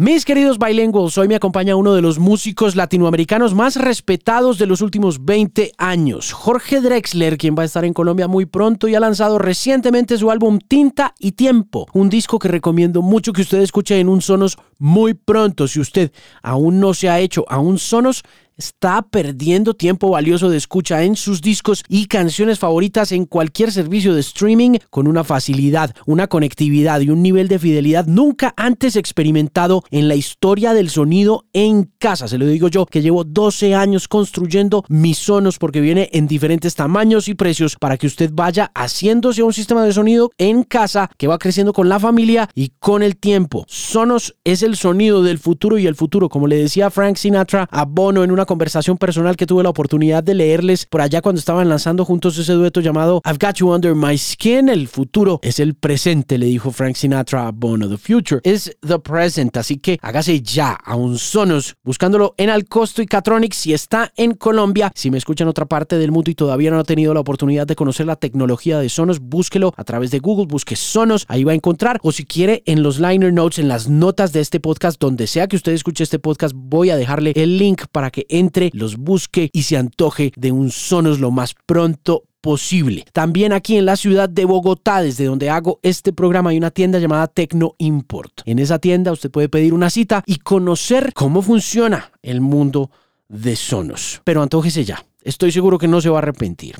[0.00, 4.80] Mis queridos bilinguals, hoy me acompaña uno de los músicos latinoamericanos más respetados de los
[4.80, 9.00] últimos 20 años, Jorge Drexler, quien va a estar en Colombia muy pronto y ha
[9.00, 14.00] lanzado recientemente su álbum Tinta y Tiempo, un disco que recomiendo mucho que usted escuche
[14.00, 15.68] en un Sonos muy pronto.
[15.68, 16.12] Si usted
[16.42, 18.22] aún no se ha hecho a un Sonos,
[18.60, 24.14] está perdiendo tiempo valioso de escucha en sus discos y canciones favoritas en cualquier servicio
[24.14, 29.82] de streaming con una facilidad, una conectividad y un nivel de fidelidad nunca antes experimentado
[29.90, 32.28] en la historia del sonido en casa.
[32.28, 36.74] Se lo digo yo que llevo 12 años construyendo mis sonos porque viene en diferentes
[36.74, 41.28] tamaños y precios para que usted vaya haciéndose un sistema de sonido en casa que
[41.28, 43.64] va creciendo con la familia y con el tiempo.
[43.68, 47.86] Sonos es el sonido del futuro y el futuro, como le decía Frank Sinatra a
[47.86, 51.68] Bono en una conversación personal que tuve la oportunidad de leerles por allá cuando estaban
[51.68, 54.68] lanzando juntos ese dueto llamado I've Got You Under My Skin.
[54.68, 57.88] El futuro es el presente, le dijo Frank Sinatra Bono.
[57.88, 59.56] The future is the present.
[59.56, 64.34] Así que hágase ya a un Sonos buscándolo en Alcosto y Catronics si está en
[64.34, 64.90] Colombia.
[64.96, 67.76] Si me escuchan otra parte del mundo y todavía no ha tenido la oportunidad de
[67.76, 71.54] conocer la tecnología de Sonos, búsquelo a través de Google, busque Sonos, ahí va a
[71.54, 72.00] encontrar.
[72.02, 75.46] O si quiere, en los liner notes, en las notas de este podcast, donde sea
[75.46, 79.50] que usted escuche este podcast, voy a dejarle el link para que entre, los busque
[79.52, 83.04] y se antoje de un Sonos lo más pronto posible.
[83.12, 86.98] También aquí en la ciudad de Bogotá, desde donde hago este programa, hay una tienda
[86.98, 88.42] llamada Tecno Import.
[88.46, 92.90] En esa tienda usted puede pedir una cita y conocer cómo funciona el mundo
[93.28, 94.22] de Sonos.
[94.24, 95.04] Pero antójese ya.
[95.22, 96.76] Estoy seguro que no se va a arrepentir.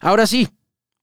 [0.00, 0.48] Ahora sí,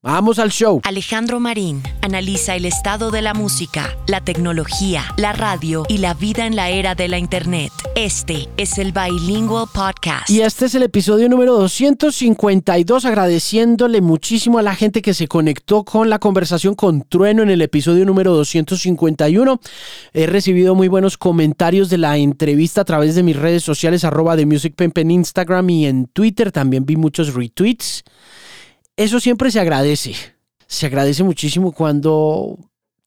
[0.06, 0.82] Vamos al show.
[0.84, 6.46] Alejandro Marín analiza el estado de la música, la tecnología, la radio y la vida
[6.46, 7.72] en la era de la Internet.
[7.96, 10.30] Este es el Bilingual Podcast.
[10.30, 15.84] Y este es el episodio número 252, agradeciéndole muchísimo a la gente que se conectó
[15.84, 19.60] con la conversación con Trueno en el episodio número 251.
[20.14, 24.36] He recibido muy buenos comentarios de la entrevista a través de mis redes sociales, arroba
[24.36, 26.52] de Music en Instagram y en Twitter.
[26.52, 28.04] También vi muchos retweets
[28.98, 30.16] eso siempre se agradece.
[30.68, 32.58] Se agradece muchísimo cuando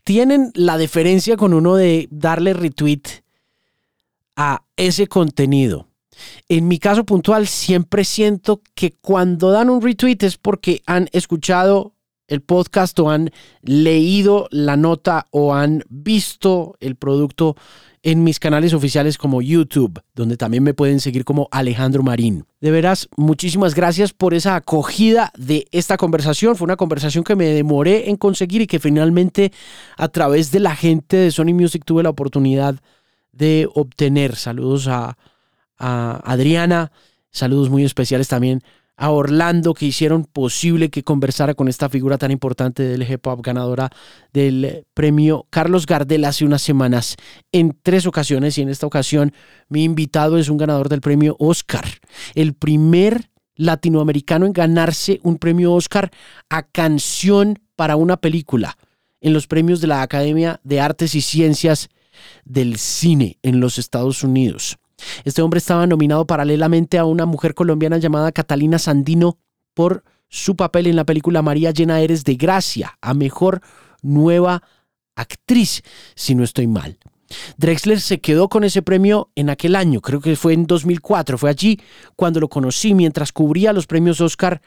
[0.04, 3.02] tienen la deferencia con uno de darle retweet
[4.36, 5.88] a ese contenido.
[6.48, 11.94] En mi caso puntual, siempre siento que cuando dan un retweet es porque han escuchado
[12.28, 13.30] el podcast o han
[13.62, 17.56] leído la nota o han visto el producto
[18.02, 22.44] en mis canales oficiales como YouTube, donde también me pueden seguir como Alejandro Marín.
[22.60, 26.54] De veras, muchísimas gracias por esa acogida de esta conversación.
[26.54, 29.52] Fue una conversación que me demoré en conseguir y que finalmente
[29.96, 32.76] a través de la gente de Sony Music tuve la oportunidad
[33.32, 34.36] de obtener.
[34.36, 35.18] Saludos a,
[35.76, 36.92] a Adriana,
[37.30, 38.62] saludos muy especiales también
[38.98, 43.42] a Orlando que hicieron posible que conversara con esta figura tan importante del hip hop,
[43.42, 43.90] ganadora
[44.32, 47.16] del premio Carlos Gardel hace unas semanas
[47.52, 49.32] en tres ocasiones y en esta ocasión
[49.68, 51.84] mi invitado es un ganador del premio Oscar,
[52.34, 56.10] el primer latinoamericano en ganarse un premio Oscar
[56.50, 58.76] a canción para una película
[59.20, 61.88] en los premios de la Academia de Artes y Ciencias
[62.44, 64.78] del Cine en los Estados Unidos.
[65.24, 69.38] Este hombre estaba nominado paralelamente a una mujer colombiana llamada Catalina Sandino
[69.74, 73.62] por su papel en la película María llena eres de gracia, a mejor
[74.02, 74.62] nueva
[75.16, 75.82] actriz,
[76.14, 76.98] si no estoy mal.
[77.56, 81.50] Drexler se quedó con ese premio en aquel año, creo que fue en 2004, fue
[81.50, 81.80] allí
[82.16, 84.62] cuando lo conocí mientras cubría los premios Oscar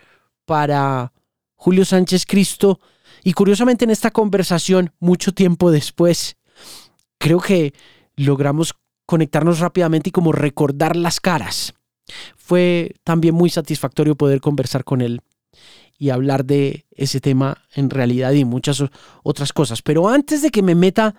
[0.45, 1.11] para
[1.55, 2.79] Julio Sánchez Cristo
[3.23, 6.37] y curiosamente en esta conversación, mucho tiempo después,
[7.17, 7.73] creo que
[8.15, 8.73] logramos
[9.06, 11.73] conectarnos rápidamente y como recordar las caras.
[12.35, 15.22] Fue también muy satisfactorio poder conversar con él
[15.97, 18.84] y hablar de ese tema en realidad y muchas
[19.23, 19.81] otras cosas.
[19.81, 21.16] Pero antes de que me meta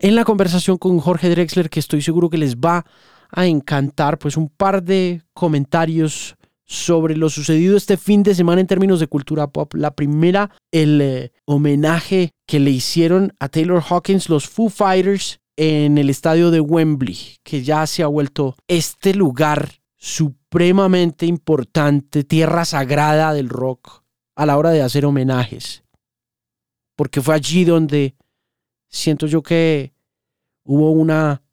[0.00, 2.84] en la conversación con Jorge Drexler, que estoy seguro que les va
[3.30, 6.36] a encantar, pues un par de comentarios
[6.66, 9.74] sobre lo sucedido este fin de semana en términos de cultura pop.
[9.74, 15.98] La primera, el eh, homenaje que le hicieron a Taylor Hawkins, los Foo Fighters, en
[15.98, 23.32] el estadio de Wembley, que ya se ha vuelto este lugar supremamente importante, tierra sagrada
[23.32, 24.02] del rock
[24.36, 25.84] a la hora de hacer homenajes.
[26.96, 28.16] Porque fue allí donde
[28.88, 29.94] siento yo que
[30.64, 31.43] hubo una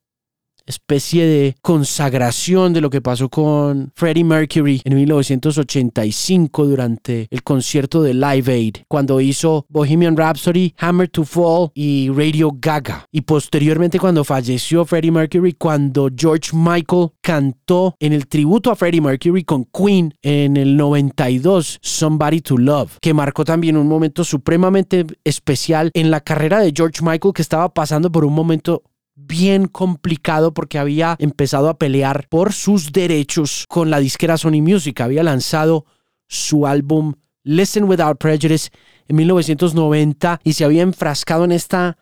[0.65, 8.01] especie de consagración de lo que pasó con Freddie Mercury en 1985 durante el concierto
[8.01, 13.05] de Live Aid, cuando hizo Bohemian Rhapsody, Hammer to Fall y Radio Gaga.
[13.11, 19.01] Y posteriormente cuando falleció Freddie Mercury, cuando George Michael cantó en el tributo a Freddie
[19.01, 25.05] Mercury con Queen en el 92, Somebody to Love, que marcó también un momento supremamente
[25.23, 28.83] especial en la carrera de George Michael que estaba pasando por un momento
[29.27, 34.99] bien complicado porque había empezado a pelear por sus derechos con la disquera Sony Music.
[35.01, 35.85] Había lanzado
[36.27, 37.13] su álbum
[37.43, 38.69] Listen Without Prejudice
[39.07, 41.97] en 1990 y se había enfrascado en esta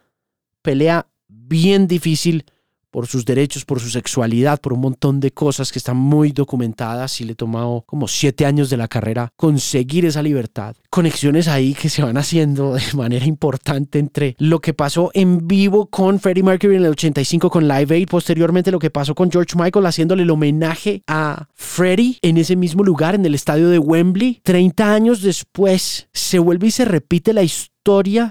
[0.61, 2.45] pelea bien difícil
[2.91, 7.21] por sus derechos, por su sexualidad, por un montón de cosas que están muy documentadas
[7.21, 10.75] y le tomado como siete años de la carrera conseguir esa libertad.
[10.89, 15.87] Conexiones ahí que se van haciendo de manera importante entre lo que pasó en vivo
[15.87, 19.55] con Freddie Mercury en el 85 con Live Aid, posteriormente lo que pasó con George
[19.57, 24.41] Michael haciéndole el homenaje a Freddie en ese mismo lugar, en el estadio de Wembley.
[24.43, 27.78] 30 años después se vuelve y se repite la historia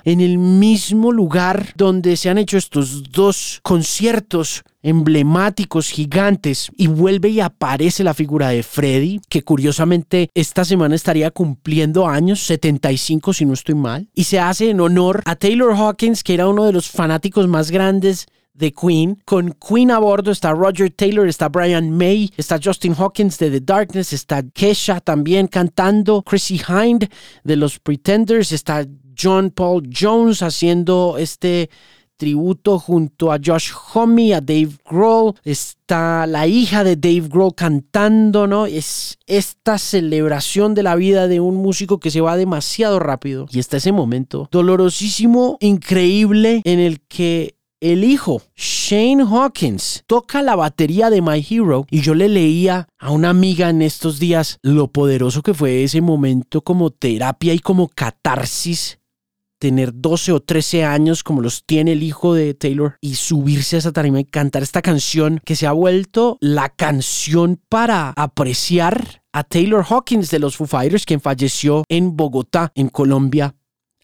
[0.05, 7.31] en el mismo lugar donde se han hecho estos dos conciertos emblemáticos, gigantes, y vuelve
[7.31, 13.44] y aparece la figura de Freddy, que curiosamente esta semana estaría cumpliendo años, 75 si
[13.44, 16.72] no estoy mal, y se hace en honor a Taylor Hawkins, que era uno de
[16.72, 18.26] los fanáticos más grandes
[18.58, 19.19] de Queen.
[19.25, 23.60] Con Queen a bordo está Roger Taylor, está Brian May, está Justin Hawkins de The
[23.60, 27.08] Darkness, está Kesha también cantando, Chrissy Hind
[27.44, 28.84] de los Pretenders, está
[29.20, 31.70] John Paul Jones haciendo este
[32.19, 35.35] tributo junto a Josh Homme, a Dave Grohl.
[35.44, 38.67] Está la hija de Dave Grohl cantando, ¿no?
[38.67, 43.47] Es esta celebración de la vida de un músico que se va demasiado rápido.
[43.50, 50.56] Y está ese momento dolorosísimo, increíble, en el que el hijo, Shane Hawkins, toca la
[50.56, 54.88] batería de My Hero y yo le leía a una amiga en estos días lo
[54.88, 58.97] poderoso que fue ese momento como terapia y como catarsis
[59.58, 63.78] tener 12 o 13 años como los tiene el hijo de Taylor y subirse a
[63.81, 69.44] esa tarima y cantar esta canción que se ha vuelto la canción para apreciar a
[69.44, 73.55] Taylor Hawkins de los Foo Fighters, quien falleció en Bogotá, en Colombia,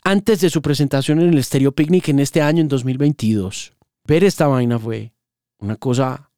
[0.03, 3.75] antes de su presentación en el Stereo Picnic en este año, en 2022.
[4.07, 5.15] Ver esta vaina fue
[5.59, 6.31] una cosa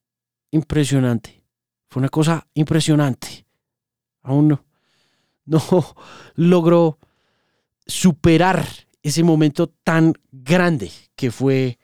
[0.52, 1.42] impresionante.
[1.88, 3.46] Fue una cosa impresionante.
[4.22, 4.64] Aún no,
[5.46, 5.60] no
[6.34, 6.98] logró
[7.86, 8.66] superar
[9.06, 11.78] ese momento tan grande que fue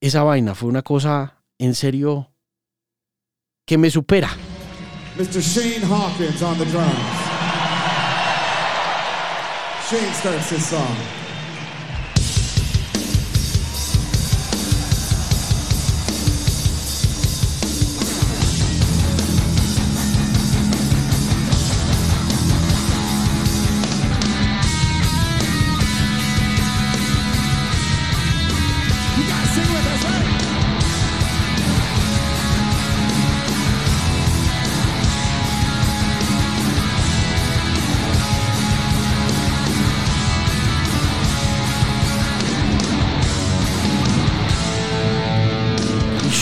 [0.00, 0.56] esa vaina.
[0.56, 2.32] Fue una cosa en serio
[3.64, 4.28] que me supera.
[5.16, 5.40] Mr.
[5.40, 6.90] Shane Hawkins on the drums.
[9.88, 11.21] Shane starts this song.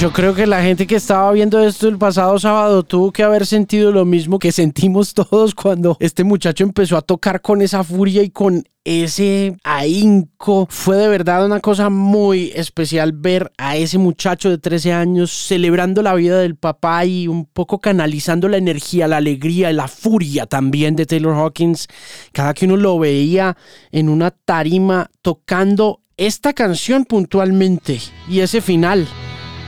[0.00, 3.44] Yo creo que la gente que estaba viendo esto el pasado sábado tuvo que haber
[3.44, 8.22] sentido lo mismo que sentimos todos cuando este muchacho empezó a tocar con esa furia
[8.22, 10.66] y con ese ahínco.
[10.70, 16.00] Fue de verdad una cosa muy especial ver a ese muchacho de 13 años celebrando
[16.00, 20.96] la vida del papá y un poco canalizando la energía, la alegría la furia también
[20.96, 21.88] de Taylor Hawkins.
[22.32, 23.54] Cada que uno lo veía
[23.92, 28.00] en una tarima tocando esta canción puntualmente
[28.30, 29.06] y ese final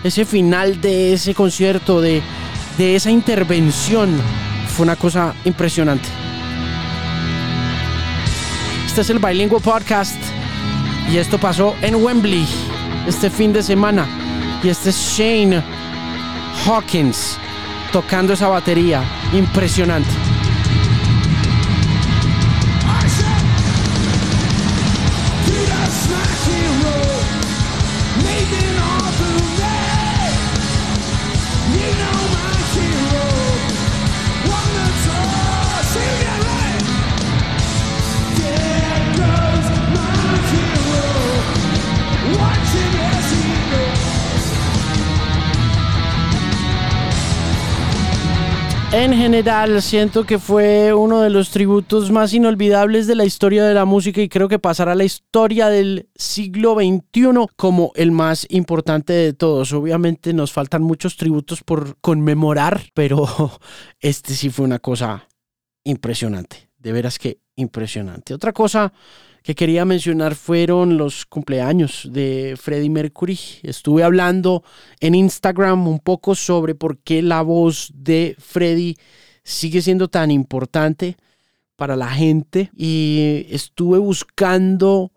[0.05, 2.23] ese final de ese concierto, de,
[2.79, 4.11] esa intervención,
[4.69, 6.09] fue una cosa impresionante.
[8.87, 10.21] Este es el Bilingual Podcast
[11.11, 12.47] y esto pasó en Wembley
[13.07, 14.07] este fin de semana.
[14.63, 15.63] Y este es Shane
[16.67, 17.39] Hawkins
[17.93, 19.03] tocando esa batería.
[19.33, 20.11] Impresionante.
[48.93, 53.73] En general, siento que fue uno de los tributos más inolvidables de la historia de
[53.73, 58.47] la música y creo que pasará a la historia del siglo XXI como el más
[58.51, 59.73] importante de todos.
[59.73, 63.27] Obviamente nos faltan muchos tributos por conmemorar, pero
[64.01, 65.27] este sí fue una cosa
[65.85, 66.69] impresionante.
[66.77, 68.35] De veras que impresionante.
[68.35, 68.93] Otra cosa
[69.43, 73.39] que quería mencionar fueron los cumpleaños de Freddie Mercury.
[73.63, 74.63] Estuve hablando
[75.01, 78.97] en Instagram un poco sobre por qué la voz de Freddie
[79.43, 81.17] sigue siendo tan importante
[81.77, 85.11] para la gente y estuve buscando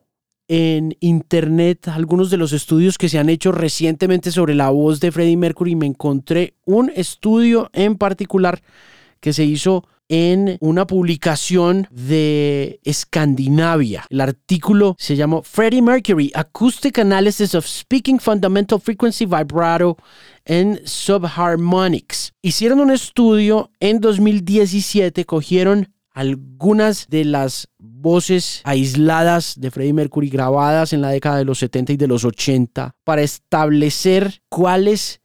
[0.48, 5.12] en internet algunos de los estudios que se han hecho recientemente sobre la voz de
[5.12, 8.62] Freddie Mercury y me encontré un estudio en particular
[9.20, 14.06] que se hizo en una publicación de Escandinavia.
[14.10, 19.98] El artículo se llamó Freddie Mercury, Acoustic Analysis of Speaking Fundamental Frequency Vibrato
[20.46, 22.34] and Subharmonics.
[22.42, 30.94] Hicieron un estudio en 2017, cogieron algunas de las voces aisladas de Freddie Mercury grabadas
[30.94, 35.20] en la década de los 70 y de los 80 para establecer cuáles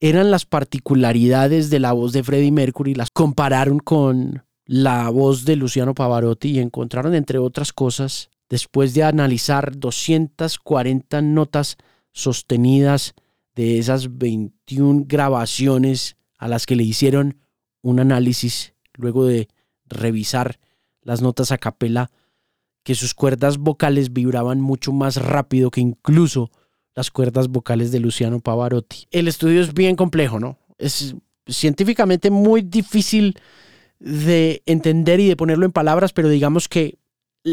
[0.00, 5.56] eran las particularidades de la voz de Freddie Mercury, las compararon con la voz de
[5.56, 11.76] Luciano Pavarotti y encontraron, entre otras cosas, después de analizar 240 notas
[12.12, 13.14] sostenidas
[13.54, 17.38] de esas 21 grabaciones a las que le hicieron
[17.82, 19.48] un análisis luego de
[19.86, 20.58] revisar
[21.00, 22.10] las notas a capela,
[22.82, 26.50] que sus cuerdas vocales vibraban mucho más rápido que incluso
[26.96, 29.06] las cuerdas vocales de Luciano Pavarotti.
[29.10, 30.58] El estudio es bien complejo, ¿no?
[30.78, 31.14] Es
[31.46, 33.38] científicamente muy difícil
[34.00, 36.98] de entender y de ponerlo en palabras, pero digamos que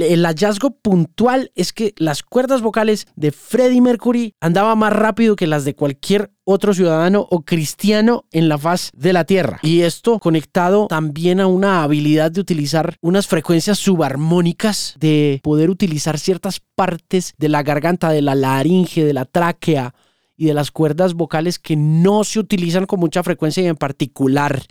[0.02, 5.48] el hallazgo puntual es que las cuerdas vocales de Freddie Mercury andaban más rápido que
[5.48, 9.60] las de cualquier otro ciudadano o cristiano en la faz de la tierra.
[9.62, 16.18] Y esto conectado también a una habilidad de utilizar unas frecuencias subarmónicas, de poder utilizar
[16.18, 19.94] ciertas partes de la garganta, de la laringe, de la tráquea
[20.36, 24.64] y de las cuerdas vocales que no se utilizan con mucha frecuencia y en particular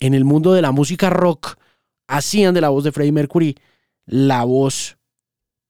[0.00, 1.56] en el mundo de la música rock
[2.08, 3.56] hacían de la voz de Freddie Mercury
[4.06, 4.96] la voz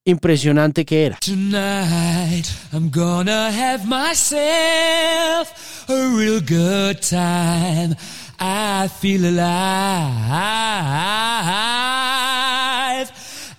[0.05, 1.19] impresionante que era.
[1.21, 5.49] Tonight I'm gonna have myself
[5.89, 7.97] a real good time.
[8.39, 9.53] I feel alive.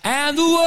[0.04, 0.66] And the world,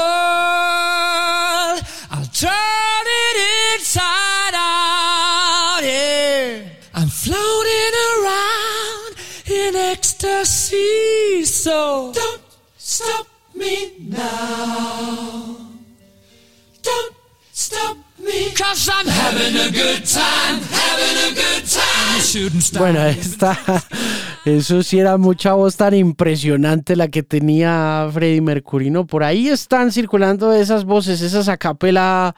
[2.11, 3.37] I'll turn it
[3.77, 5.81] inside out.
[5.83, 6.63] Yeah.
[6.95, 9.15] I'm floating around
[9.47, 11.45] in ecstasy.
[11.45, 12.43] So don't
[12.77, 13.27] stop
[13.69, 15.57] me now.
[16.83, 17.15] Don't
[17.53, 22.79] stop me, cause I'm having a good time, having a good time.
[22.79, 23.59] Bueno, esta,
[24.45, 29.07] eso sí era mucha voz tan impresionante la que tenía Freddie Mercury, ¿no?
[29.07, 32.35] Por ahí están circulando esas voces, esas acapela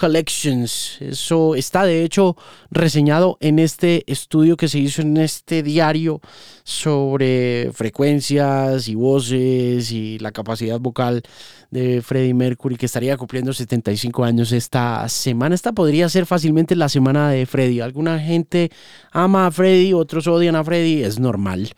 [0.00, 0.96] Collections.
[1.00, 2.34] Eso está de hecho
[2.70, 6.22] reseñado en este estudio que se hizo en este diario
[6.64, 11.22] sobre frecuencias y voces y la capacidad vocal
[11.70, 15.54] de Freddie Mercury que estaría cumpliendo 75 años esta semana.
[15.54, 17.82] Esta podría ser fácilmente la semana de Freddie.
[17.82, 18.70] Alguna gente
[19.12, 21.74] ama a Freddie, otros odian a Freddie, es normal.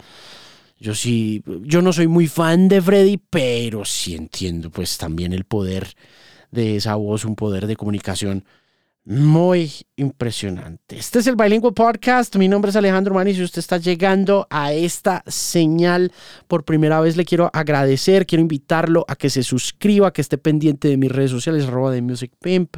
[0.78, 5.44] Yo sí, yo no soy muy fan de Freddie, pero sí entiendo pues también el
[5.44, 5.94] poder
[6.52, 8.44] de esa voz, un poder de comunicación
[9.04, 10.96] muy impresionante.
[10.96, 12.36] Este es el Bilingual Podcast.
[12.36, 13.34] Mi nombre es Alejandro Mani.
[13.34, 16.12] Si usted está llegando a esta señal
[16.46, 18.26] por primera vez, le quiero agradecer.
[18.26, 21.90] Quiero invitarlo a que se suscriba, a que esté pendiente de mis redes sociales, arroba
[21.90, 22.76] de Music Pimp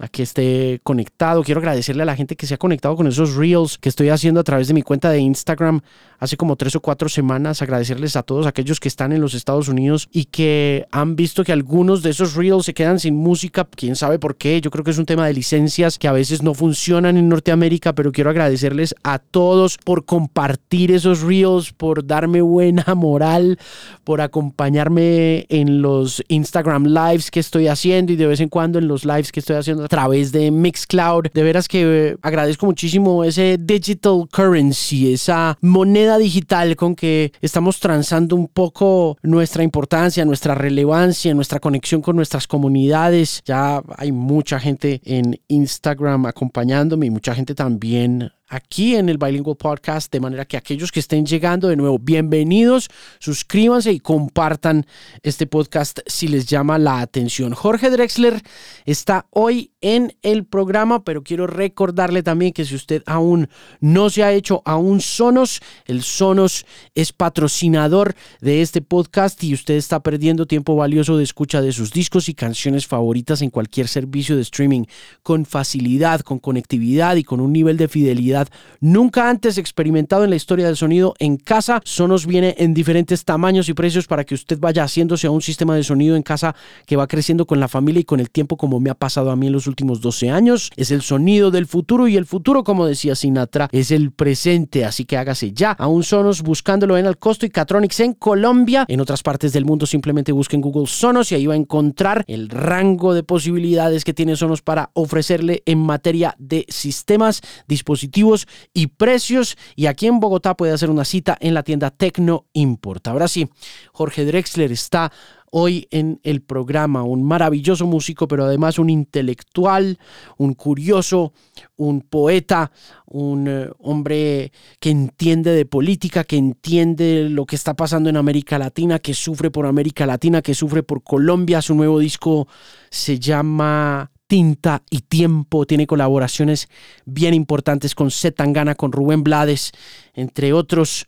[0.00, 1.42] a que esté conectado.
[1.42, 4.40] Quiero agradecerle a la gente que se ha conectado con esos reels que estoy haciendo
[4.40, 5.80] a través de mi cuenta de Instagram
[6.18, 7.62] hace como tres o cuatro semanas.
[7.62, 11.52] Agradecerles a todos aquellos que están en los Estados Unidos y que han visto que
[11.52, 13.66] algunos de esos reels se quedan sin música.
[13.76, 14.60] Quién sabe por qué.
[14.60, 17.94] Yo creo que es un tema de licencias que a veces no funcionan en Norteamérica,
[17.94, 23.58] pero quiero agradecerles a todos por compartir esos reels, por darme buena moral,
[24.04, 28.88] por acompañarme en los Instagram lives que estoy haciendo y de vez en cuando en
[28.88, 31.26] los lives que estoy haciendo través de Mixcloud.
[31.34, 37.80] De veras que eh, agradezco muchísimo ese digital currency, esa moneda digital con que estamos
[37.80, 43.42] transando un poco nuestra importancia, nuestra relevancia, nuestra conexión con nuestras comunidades.
[43.44, 49.56] Ya hay mucha gente en Instagram acompañándome y mucha gente también aquí en el Bilingual
[49.56, 52.88] Podcast, de manera que aquellos que estén llegando de nuevo, bienvenidos,
[53.20, 54.86] suscríbanse y compartan
[55.22, 57.54] este podcast si les llama la atención.
[57.54, 58.42] Jorge Drexler
[58.84, 64.24] está hoy en el programa, pero quiero recordarle también que si usted aún no se
[64.24, 66.66] ha hecho aún Sonos, el Sonos
[66.96, 71.92] es patrocinador de este podcast y usted está perdiendo tiempo valioso de escucha de sus
[71.92, 74.84] discos y canciones favoritas en cualquier servicio de streaming
[75.22, 78.39] con facilidad, con conectividad y con un nivel de fidelidad
[78.80, 81.80] nunca antes experimentado en la historia del sonido en casa.
[81.84, 85.74] Sonos viene en diferentes tamaños y precios para que usted vaya haciéndose a un sistema
[85.74, 86.54] de sonido en casa
[86.86, 89.36] que va creciendo con la familia y con el tiempo como me ha pasado a
[89.36, 90.70] mí en los últimos 12 años.
[90.76, 94.84] Es el sonido del futuro y el futuro, como decía Sinatra, es el presente.
[94.84, 98.84] Así que hágase ya a un Sonos buscándolo en el costo y Catronics en Colombia.
[98.88, 102.48] En otras partes del mundo simplemente busquen Google Sonos y ahí va a encontrar el
[102.48, 108.29] rango de posibilidades que tiene Sonos para ofrecerle en materia de sistemas, dispositivos
[108.72, 109.56] y precios.
[109.76, 113.06] Y aquí en Bogotá puede hacer una cita en la tienda Tecno Import.
[113.08, 113.48] Ahora sí,
[113.92, 115.12] Jorge Drexler está
[115.50, 119.98] hoy en el programa, un maravilloso músico, pero además un intelectual,
[120.36, 121.32] un curioso,
[121.76, 122.70] un poeta,
[123.06, 128.58] un eh, hombre que entiende de política, que entiende lo que está pasando en América
[128.58, 131.60] Latina, que sufre por América Latina, que sufre por Colombia.
[131.62, 132.46] Su nuevo disco
[132.90, 135.66] se llama Tinta y Tiempo.
[135.66, 136.68] Tiene colaboraciones
[137.04, 139.72] bien importantes con Zetangana, con Rubén Blades,
[140.14, 141.06] entre otros.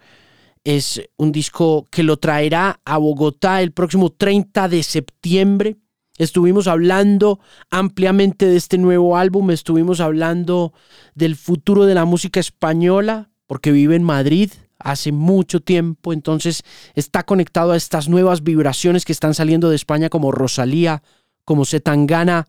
[0.64, 5.76] Es un disco que lo traerá a Bogotá el próximo 30 de septiembre.
[6.18, 7.38] Estuvimos hablando
[7.70, 10.72] ampliamente de este nuevo álbum, estuvimos hablando
[11.14, 14.50] del futuro de la música española, porque vive en Madrid
[14.80, 16.64] hace mucho tiempo, entonces
[16.96, 21.04] está conectado a estas nuevas vibraciones que están saliendo de España como Rosalía,
[21.44, 22.48] como Zetangana.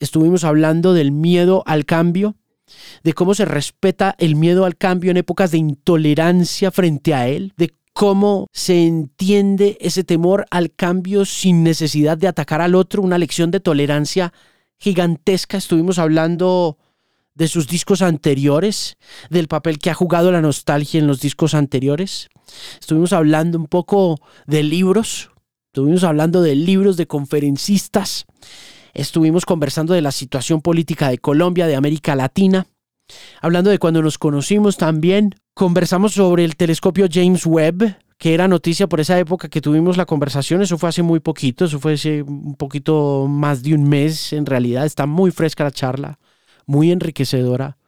[0.00, 2.36] Estuvimos hablando del miedo al cambio,
[3.02, 7.52] de cómo se respeta el miedo al cambio en épocas de intolerancia frente a él,
[7.56, 13.18] de cómo se entiende ese temor al cambio sin necesidad de atacar al otro, una
[13.18, 14.32] lección de tolerancia
[14.78, 15.56] gigantesca.
[15.56, 16.78] Estuvimos hablando
[17.34, 18.96] de sus discos anteriores,
[19.30, 22.28] del papel que ha jugado la nostalgia en los discos anteriores.
[22.80, 25.30] Estuvimos hablando un poco de libros,
[25.66, 28.26] estuvimos hablando de libros de conferencistas,
[28.98, 32.66] Estuvimos conversando de la situación política de Colombia, de América Latina,
[33.40, 35.36] hablando de cuando nos conocimos también.
[35.54, 40.04] Conversamos sobre el telescopio James Webb, que era noticia por esa época que tuvimos la
[40.04, 40.62] conversación.
[40.62, 44.32] Eso fue hace muy poquito, eso fue hace un poquito más de un mes.
[44.32, 46.18] En realidad está muy fresca la charla,
[46.66, 47.78] muy enriquecedora.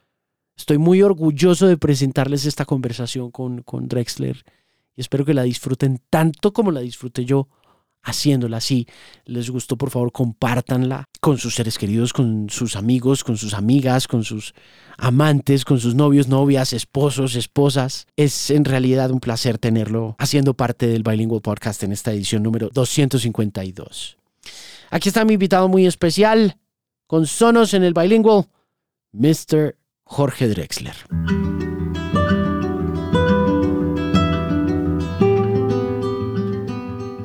[0.57, 4.45] Estoy muy orgulloso de presentarles esta conversación con, con Drexler
[4.95, 7.49] y espero que la disfruten tanto como la disfruté yo
[8.03, 8.61] haciéndola.
[8.61, 8.87] Si
[9.25, 14.09] les gustó, por favor, compártanla con sus seres queridos, con sus amigos, con sus amigas,
[14.09, 14.55] con sus
[14.99, 18.07] amantes, con sus novios, novias, esposos, esposas.
[18.17, 22.71] Es en realidad un placer tenerlo haciendo parte del Bilingual Podcast en esta edición número
[22.73, 24.17] 252.
[24.91, 26.57] Aquí está mi invitado muy especial,
[27.07, 28.47] con sonos en el Bilingual,
[29.13, 29.77] Mr.
[30.05, 30.97] Jorge Drexler.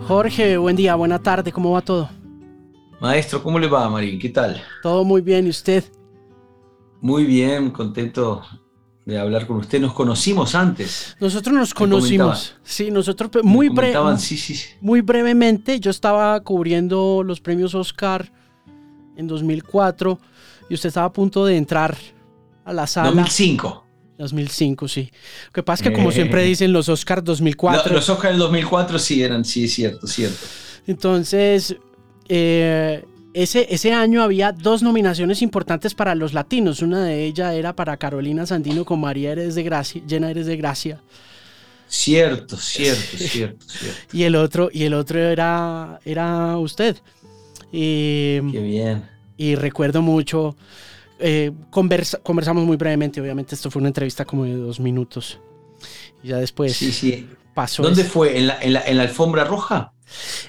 [0.07, 2.07] Jorge, buen día, buena tarde, ¿cómo va todo?
[3.01, 4.19] Maestro, ¿cómo le va, Marín?
[4.19, 4.61] ¿Qué tal?
[4.83, 5.83] Todo muy bien, ¿y usted?
[7.01, 8.43] Muy bien, contento
[9.03, 9.81] de hablar con usted.
[9.81, 11.17] Nos conocimos antes.
[11.19, 12.55] Nosotros nos conocimos.
[12.63, 13.71] Sí, nosotros muy,
[14.17, 15.79] sí, sí, muy brevemente.
[15.79, 18.31] Yo estaba cubriendo los premios Oscar
[19.17, 20.19] en 2004
[20.69, 21.97] y usted estaba a punto de entrar
[22.63, 23.09] a la sala.
[23.09, 23.84] 2005.
[24.17, 25.11] 2005, sí.
[25.47, 26.47] Lo que pasa es que, como siempre eh.
[26.47, 27.93] dicen, los Oscars 2004.
[27.93, 30.37] los Oscars del 2004 sí eran, sí, es cierto, cierto.
[30.87, 31.75] Entonces,
[32.29, 36.81] eh, ese, ese año había dos nominaciones importantes para los latinos.
[36.81, 40.57] Una de ellas era para Carolina Sandino con María Eres de Gracia, Llena Eres de
[40.57, 41.01] Gracia.
[41.87, 43.97] Cierto, cierto, cierto, cierto.
[44.13, 46.97] Y el otro, y el otro era, era usted.
[47.71, 49.03] Y, Qué bien.
[49.37, 50.55] Y recuerdo mucho
[51.27, 55.39] eh, conversamos muy brevemente, obviamente esto fue una entrevista como de dos minutos.
[56.21, 57.27] Y ya después sí, sí.
[57.55, 57.81] pasó.
[57.81, 58.37] ¿Dónde fue?
[58.37, 59.91] ¿En la, ¿En, la, ¿En la, alfombra roja?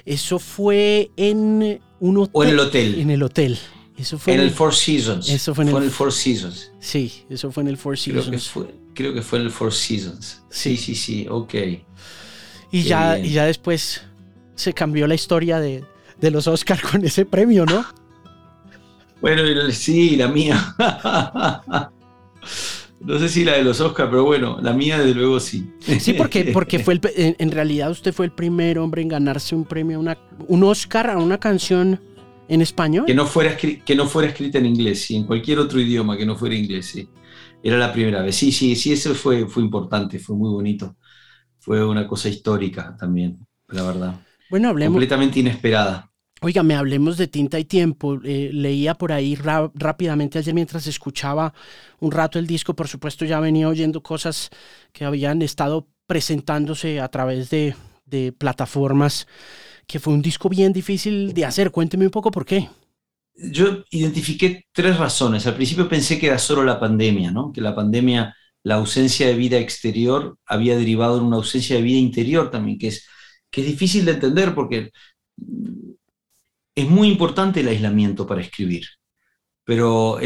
[0.05, 2.31] Eso fue en un hotel.
[2.33, 2.99] ¿O en el hotel?
[2.99, 3.57] En el hotel.
[3.97, 5.27] Eso fue en, el Four Seasons.
[5.29, 6.71] Eso fue en, el, Four Seasons.
[6.79, 8.27] Sí, eso fue en el Four Seasons.
[8.27, 10.43] Creo que fue, creo que fue en el Four Seasons.
[10.51, 11.55] Sí, sí, sí, ok.
[12.71, 14.03] Y ya, y ya después
[14.53, 15.83] se cambió la historia de,
[16.21, 17.83] de los Oscars con ese premio, ¿no?
[19.21, 20.75] Bueno, sí, la mía.
[22.99, 25.71] No sé si la de los Oscars, pero bueno, la mía desde luego sí.
[25.99, 29.99] Sí, porque, porque fue en, realidad usted fue el primer hombre en ganarse un premio,
[29.99, 32.01] una, un Oscar a una canción
[32.47, 33.05] en español.
[33.05, 36.25] Que no, fuera que no fuera escrita en inglés, sí, en cualquier otro idioma que
[36.25, 37.07] no fuera inglés, sí.
[37.61, 38.35] Era la primera vez.
[38.35, 40.97] Sí, sí, sí, eso fue, fue importante, fue muy bonito.
[41.59, 44.21] Fue una cosa histórica también, la verdad.
[44.49, 44.93] Bueno, hablemos.
[44.93, 46.09] Completamente inesperada.
[46.41, 48.19] Oiga, me hablemos de tinta y tiempo.
[48.23, 51.53] Eh, leía por ahí rápidamente ayer mientras escuchaba
[51.99, 52.75] un rato el disco.
[52.75, 54.49] Por supuesto, ya venía oyendo cosas
[54.91, 59.27] que habían estado presentándose a través de, de plataformas,
[59.87, 61.71] que fue un disco bien difícil de hacer.
[61.71, 62.69] Cuénteme un poco por qué.
[63.35, 65.45] Yo identifiqué tres razones.
[65.47, 67.51] Al principio pensé que era solo la pandemia, ¿no?
[67.51, 71.99] que la pandemia la ausencia de vida exterior había derivado en una ausencia de vida
[71.99, 73.07] interior también, que es,
[73.49, 74.91] que es difícil de entender porque
[76.77, 78.85] es muy importante el aislamiento para escribir
[79.67, 80.17] pero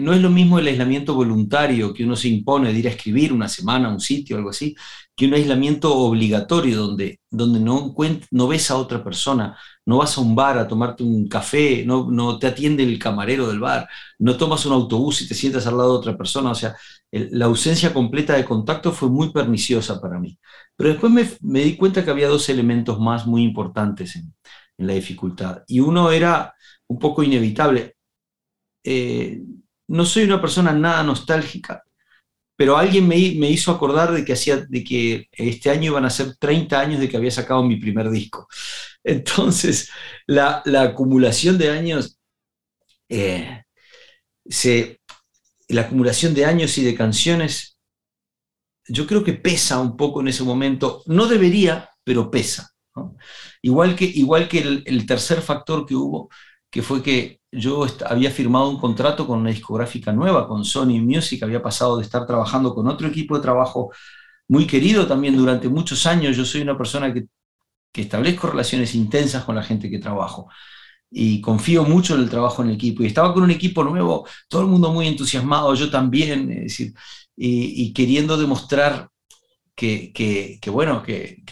[0.00, 3.32] no es lo mismo el aislamiento voluntario que uno se impone de ir a escribir
[3.32, 4.76] una semana, un sitio, algo así,
[5.16, 7.94] que un aislamiento obligatorio donde, donde no,
[8.30, 12.10] no ves a otra persona, no vas a un bar a tomarte un café, no,
[12.10, 15.78] no te atiende el camarero del bar, no tomas un autobús y te sientas al
[15.78, 16.76] lado de otra persona, o sea,
[17.10, 20.38] la ausencia completa de contacto fue muy perniciosa para mí.
[20.76, 24.34] Pero después me, me di cuenta que había dos elementos más muy importantes en,
[24.78, 26.54] en la dificultad, y uno era
[26.88, 27.94] un poco inevitable
[28.84, 29.40] eh,
[29.88, 31.82] no soy una persona nada nostálgica,
[32.56, 36.36] pero alguien me, hizo acordar de que, hacía, de que este año iban a ser
[36.36, 38.46] 30 años de que había sacado mi primer disco.
[39.04, 39.90] Entonces,
[40.26, 42.18] la, acumulación de años,
[43.08, 43.64] eh,
[45.68, 47.78] la acumulación de años y de canciones,
[48.86, 51.02] yo creo que pesa un poco en ese momento.
[51.06, 52.70] No debería, pero pesa.
[53.64, 56.28] Igual que, igual que el tercer factor que hubo,
[56.70, 61.40] que fue que yo había firmado un contrato con una discográfica nueva, con Sony Music,
[61.44, 63.92] había pasado de estar trabajando con otro equipo de trabajo
[64.48, 66.36] muy querido también durante muchos años.
[66.36, 67.26] Yo soy una persona que,
[67.92, 70.48] que establezco relaciones intensas con la gente que trabajo
[71.10, 73.04] y confío mucho en el trabajo en el equipo.
[73.04, 76.94] Y estaba con un equipo nuevo, todo el mundo muy entusiasmado, yo también, es decir,
[77.36, 79.10] y, queriendo demostrar
[79.76, 81.42] que, que, que bueno, que,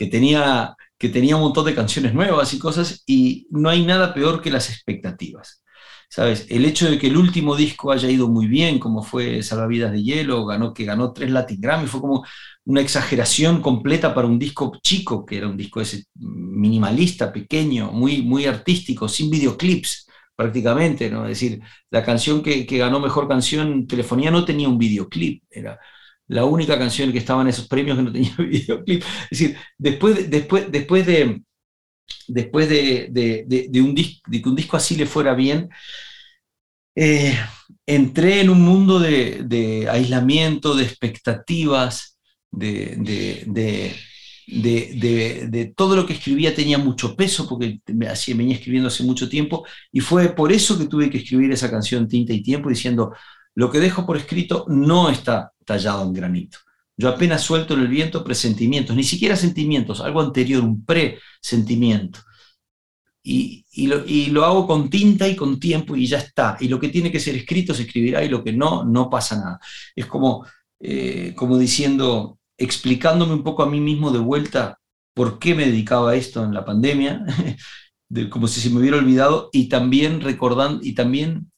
[0.00, 4.12] que tenía que tenía un montón de canciones nuevas y cosas, y no hay nada
[4.14, 5.62] peor que las expectativas.
[6.10, 6.46] ¿Sabes?
[6.50, 10.02] El hecho de que el último disco haya ido muy bien, como fue Salvavidas de
[10.02, 12.24] Hielo, ganó, que ganó tres Latin Grammy, fue como
[12.64, 18.22] una exageración completa para un disco chico, que era un disco ese minimalista, pequeño, muy,
[18.22, 21.24] muy artístico, sin videoclips prácticamente, ¿no?
[21.24, 21.60] Es decir,
[21.90, 25.78] la canción que, que ganó Mejor Canción, Telefonía, no tenía un videoclip, era
[26.30, 29.02] la única canción que estaba en esos premios que no tenía videoclip.
[29.02, 31.42] Es decir, después de, después, después de,
[32.28, 35.68] después de, un que un disco así le fuera bien,
[36.94, 37.36] eh,
[37.84, 42.16] entré en un mundo de, aislamiento, de expectativas,
[42.52, 42.94] de,
[45.76, 49.98] todo lo que escribía tenía mucho peso porque me venía escribiendo hace mucho tiempo y
[49.98, 53.12] fue por eso que tuve que escribir esa canción Tinta y Tiempo diciendo,
[53.56, 56.58] lo que dejo por escrito no está tallado en granito.
[56.96, 62.18] Yo apenas suelto en el viento presentimientos, ni siquiera sentimientos, algo anterior, un presentimiento.
[63.22, 66.56] Y, y, lo, y lo hago con tinta y con tiempo y ya está.
[66.58, 69.36] Y lo que tiene que ser escrito se escribirá y lo que no, no pasa
[69.36, 69.60] nada.
[69.94, 70.44] Es como,
[70.80, 74.80] eh, como diciendo, explicándome un poco a mí mismo de vuelta
[75.14, 77.24] por qué me dedicaba a esto en la pandemia,
[78.30, 81.52] como si se me hubiera olvidado, y también recordando, y también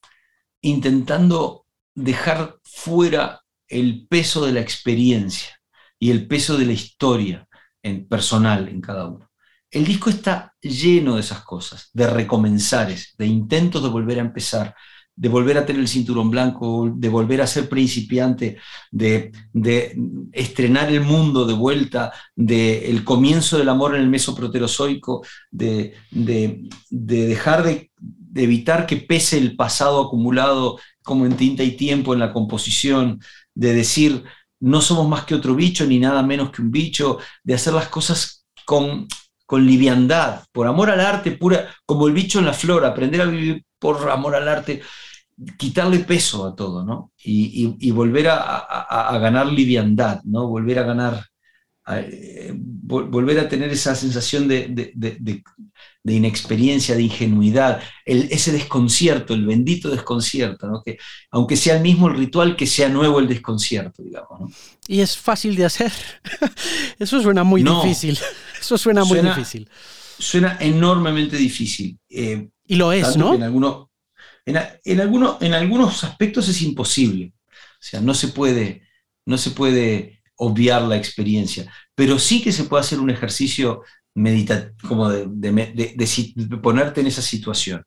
[0.60, 3.41] intentando dejar fuera
[3.72, 5.58] el peso de la experiencia
[5.98, 7.48] y el peso de la historia
[7.82, 9.30] en, personal en cada uno.
[9.70, 14.74] El disco está lleno de esas cosas, de recomenzares, de intentos de volver a empezar,
[15.14, 18.58] de volver a tener el cinturón blanco, de volver a ser principiante,
[18.90, 19.32] de,
[20.32, 26.68] estrenar el mundo de vuelta, de el comienzo del amor en el mesoproterozoico, de, de,
[26.90, 27.90] dejar de,
[28.34, 33.20] evitar que pese el pasado acumulado como en tinta y tiempo en la composición,
[33.54, 34.24] de decir,
[34.60, 37.88] no somos más que otro bicho, ni nada menos que un bicho, de hacer las
[37.88, 39.08] cosas con,
[39.46, 43.26] con liviandad, por amor al arte, pura, como el bicho en la flor, aprender a
[43.26, 44.82] vivir por amor al arte,
[45.58, 47.12] quitarle peso a todo, ¿no?
[47.24, 50.46] Y, volver a, ganar liviandad, ¿no?
[50.48, 51.26] Volver a ganar,
[51.88, 54.92] eh, volver a tener esa sensación de,
[56.04, 60.82] de inexperiencia, de ingenuidad, ese desconcierto, el bendito desconcierto, ¿no?
[60.82, 60.98] que
[61.30, 64.52] aunque sea el mismo el ritual, que sea nuevo el desconcierto, digamos.
[64.88, 65.92] Y es fácil de hacer.
[66.98, 68.18] Eso suena muy difícil.
[68.60, 69.68] Eso suena muy difícil.
[70.18, 71.98] Suena enormemente difícil.
[72.08, 73.34] Eh, y lo es, ¿no?
[73.34, 73.90] En, alguno,
[74.44, 75.00] en, en,
[75.40, 77.32] en algunos aspectos es imposible.
[77.48, 78.82] O sea, no se puede,
[79.24, 83.82] no se puede obviar la experiencia, pero sí que se puede hacer un ejercicio
[84.14, 85.26] medita como de,
[86.62, 87.82] ponerte en esa situación.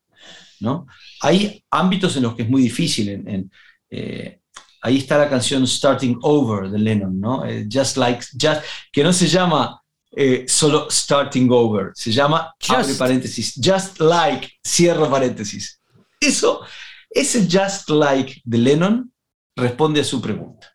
[0.61, 0.87] ¿no?
[1.21, 3.09] Hay ámbitos en los que es muy difícil.
[3.09, 3.51] En,
[3.89, 4.39] eh,
[4.81, 7.45] ahí está la canción Starting Over de Lennon, ¿no?
[7.45, 9.81] Eh, just Like, just, que no se llama
[10.15, 15.81] eh, solo Starting Over, se llama, abre paréntesis, Just Like, cierro paréntesis.
[16.21, 16.61] Eso,
[17.09, 19.11] ese Just Like de Lennon
[19.57, 20.73] responde a su pregunta.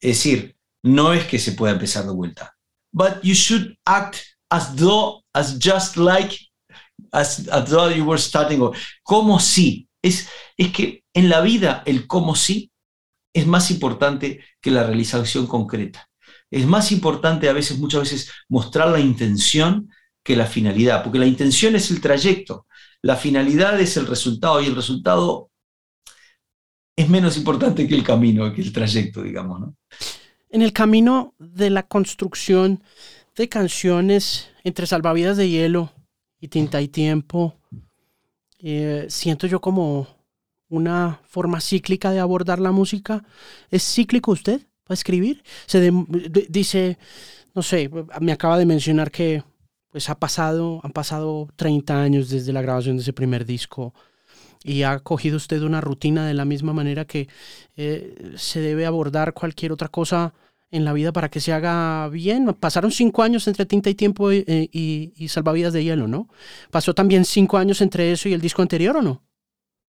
[0.00, 2.54] Es decir, no es que se pueda empezar de vuelta,
[2.92, 4.18] but you should act
[4.50, 6.38] as though, as just like,
[7.12, 8.60] as, though you were starting.
[9.02, 9.88] Como si.
[10.02, 12.70] Es, es que en la vida el como si
[13.32, 16.06] es más importante que la realización concreta.
[16.50, 19.90] Es más importante a veces, muchas veces, mostrar la intención
[20.22, 22.66] que la finalidad, porque la intención es el trayecto,
[23.02, 25.50] la finalidad es el resultado y el resultado
[26.96, 29.60] es menos importante que el camino, que el trayecto, digamos.
[29.60, 29.76] ¿no?
[30.54, 32.80] En el camino de la construcción
[33.34, 35.90] de canciones entre Salvavidas de Hielo
[36.40, 37.56] y Tinta y Tiempo,
[38.60, 40.06] eh, siento yo como
[40.68, 43.24] una forma cíclica de abordar la música.
[43.68, 45.42] ¿Es cíclico usted para escribir?
[45.66, 45.90] Se
[46.48, 46.98] dice,
[47.52, 47.90] no sé,
[48.20, 49.42] me acaba de mencionar que
[49.90, 53.92] pues ha pasado, han pasado 30 años desde la grabación de ese primer disco
[54.62, 57.28] y ha cogido usted una rutina de la misma manera que
[57.76, 60.32] eh, se debe abordar cualquier otra cosa
[60.74, 62.54] en la vida para que se haga bien.
[62.58, 66.28] Pasaron cinco años entre Tinta y Tiempo y, y, Salvavidas de Hielo, ¿no?
[66.70, 69.22] ¿Pasó también cinco años entre eso y el disco anterior o no?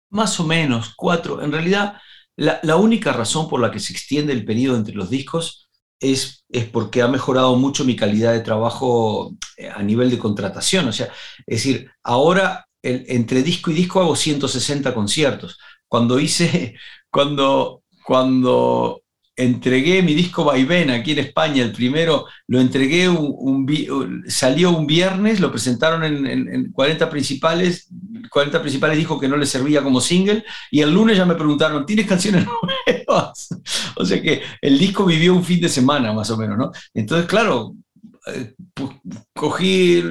[0.10, 1.42] Más o menos, cuatro.
[1.42, 1.98] En realidad,
[2.36, 5.68] la, la única razón por la que se extiende el periodo entre los discos
[6.00, 10.88] es, es, porque ha mejorado mucho mi calidad de trabajo eh, a nivel de contratación.
[10.88, 11.08] O sea,
[11.46, 15.58] es decir, ahora el, entre disco y disco hago 160 conciertos.
[15.88, 16.76] Cuando hice,
[17.10, 19.02] cuando, cuando
[19.38, 25.40] entregué mi disco Vaivén aquí en España, el primero, lo entregué, un, salió un viernes,
[25.40, 27.88] lo presentaron en, 40 principales,
[28.32, 31.86] 40 principales dijo que no le servía como single, y el lunes ya me preguntaron,
[31.86, 32.46] ¿tienes canciones
[33.08, 33.50] nuevas?
[33.96, 36.72] o sea que el disco vivió un fin de semana más o menos, ¿no?
[36.96, 37.76] Entonces, claro,
[38.34, 38.56] eh,
[39.34, 40.04] cogí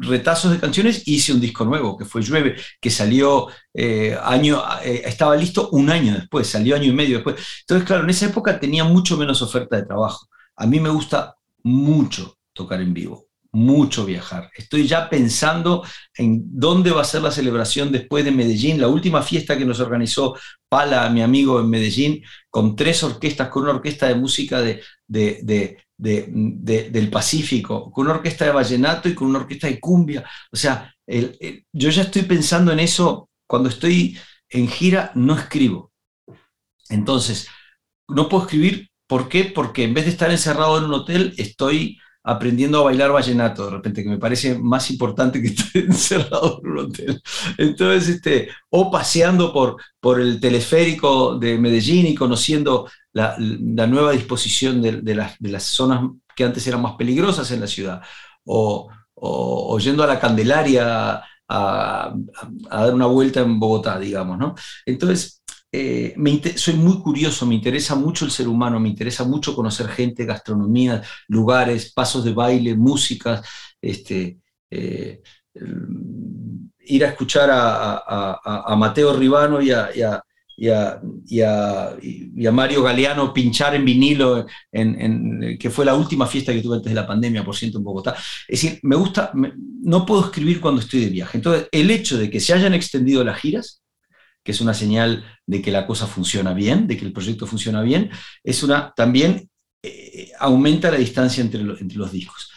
[0.00, 4.62] retazos de canciones y hice un disco nuevo, que fue Llueve, que salió eh, año,
[4.82, 7.36] eh, estaba listo un año después, salió año y medio después.
[7.60, 10.28] Entonces, claro, en esa época tenía mucho menos oferta de trabajo.
[10.56, 14.50] A mí me gusta mucho tocar en vivo, mucho viajar.
[14.56, 15.84] Estoy ya pensando
[16.16, 19.80] en dónde va a ser la celebración después de Medellín, la última fiesta que nos
[19.80, 20.36] organizó
[20.68, 25.78] Pala, mi amigo en Medellín, con tres orquestas, con una orquesta de música de, de
[25.96, 30.24] del Pacífico, con una orquesta de vallenato y con una orquesta de cumbia.
[30.50, 35.92] O sea, yo ya estoy pensando en eso, cuando estoy en gira no escribo.
[36.88, 37.48] Entonces,
[38.08, 39.44] no puedo escribir, ¿por qué?
[39.44, 43.70] Porque en vez de estar encerrado en un hotel, estoy aprendiendo a bailar vallenato, de
[43.72, 47.22] repente, que me parece más importante que estar encerrado en un hotel.
[47.58, 54.80] Entonces, este, o paseando por, por el teleférico de Medellín y conociendo la, nueva disposición
[54.80, 58.02] de, las, zonas que antes eran más peligrosas en la ciudad,
[58.44, 58.88] o,
[59.78, 62.14] yendo a la Candelaria a,
[62.70, 64.54] dar una vuelta en Bogotá, digamos, ¿no?
[64.86, 65.41] Entonces,
[65.72, 66.14] eh,
[66.56, 71.02] soy muy curioso, me interesa mucho el ser humano, me interesa mucho conocer gente, gastronomía,
[71.28, 73.46] lugares, pasos de baile, músicas,
[73.80, 74.38] este,
[74.70, 75.22] eh,
[76.80, 83.74] ir a escuchar a, Mateo Ribano y a, y a, y a, Mario Galeano pinchar
[83.74, 87.56] en vinilo, en, que fue la última fiesta que tuve antes de la pandemia, por
[87.56, 88.14] ciento, en Bogotá.
[88.46, 91.38] Es decir, me gusta, no puedo escribir cuando estoy de viaje.
[91.38, 93.81] Entonces, el hecho de que se hayan extendido las giras,
[94.42, 97.82] que es una señal de que la cosa funciona bien, de que el proyecto funciona
[97.82, 98.10] bien,
[98.42, 99.48] es una, también
[99.82, 102.50] eh, aumenta la distancia entre, los discos.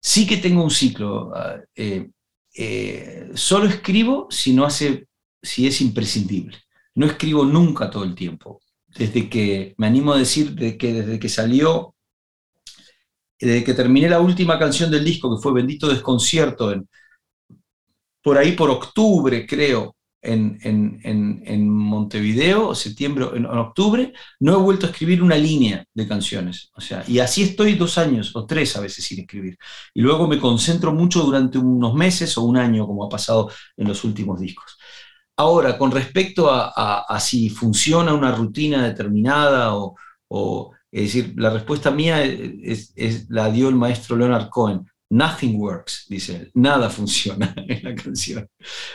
[0.00, 1.32] Sí que tengo un ciclo.
[1.34, 2.10] Ah, eh,
[2.54, 5.06] eh, solo escribo si no hace,
[5.42, 6.58] si es imprescindible
[6.94, 8.60] no escribo nunca todo el tiempo.
[8.86, 11.94] Desde que, me animo a decir, de que desde que salió,
[13.40, 16.88] desde que terminé la última canción del disco, que fue Bendito Desconcierto, en,
[18.22, 24.90] por ahí por octubre, creo, en, en, Montevideo, septiembre, en, octubre, no he vuelto a
[24.90, 26.70] escribir una línea de canciones.
[26.74, 29.58] O sea, y así estoy dos años o tres a veces sin escribir.
[29.92, 33.88] Y luego me concentro mucho durante unos meses o un año, como ha pasado en
[33.88, 34.78] los últimos discos.
[35.36, 42.22] Ahora, con respecto a, si funciona una rutina determinada o, es decir, la respuesta mía
[42.22, 42.94] es,
[43.28, 44.86] la dio el maestro Leonard Cohen.
[45.12, 46.50] Nothing works, dice él.
[46.54, 48.48] Nada funciona en la canción.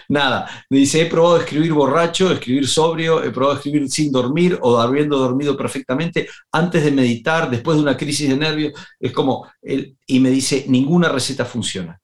[0.10, 0.66] Nada.
[0.68, 5.56] Dice, he probado escribir borracho, escribir sobrio, he probado escribir sin dormir o habiendo dormido
[5.56, 8.74] perfectamente, antes de meditar, después de una crisis de nervios.
[9.00, 12.00] Es como, él, y me dice, ninguna receta funciona.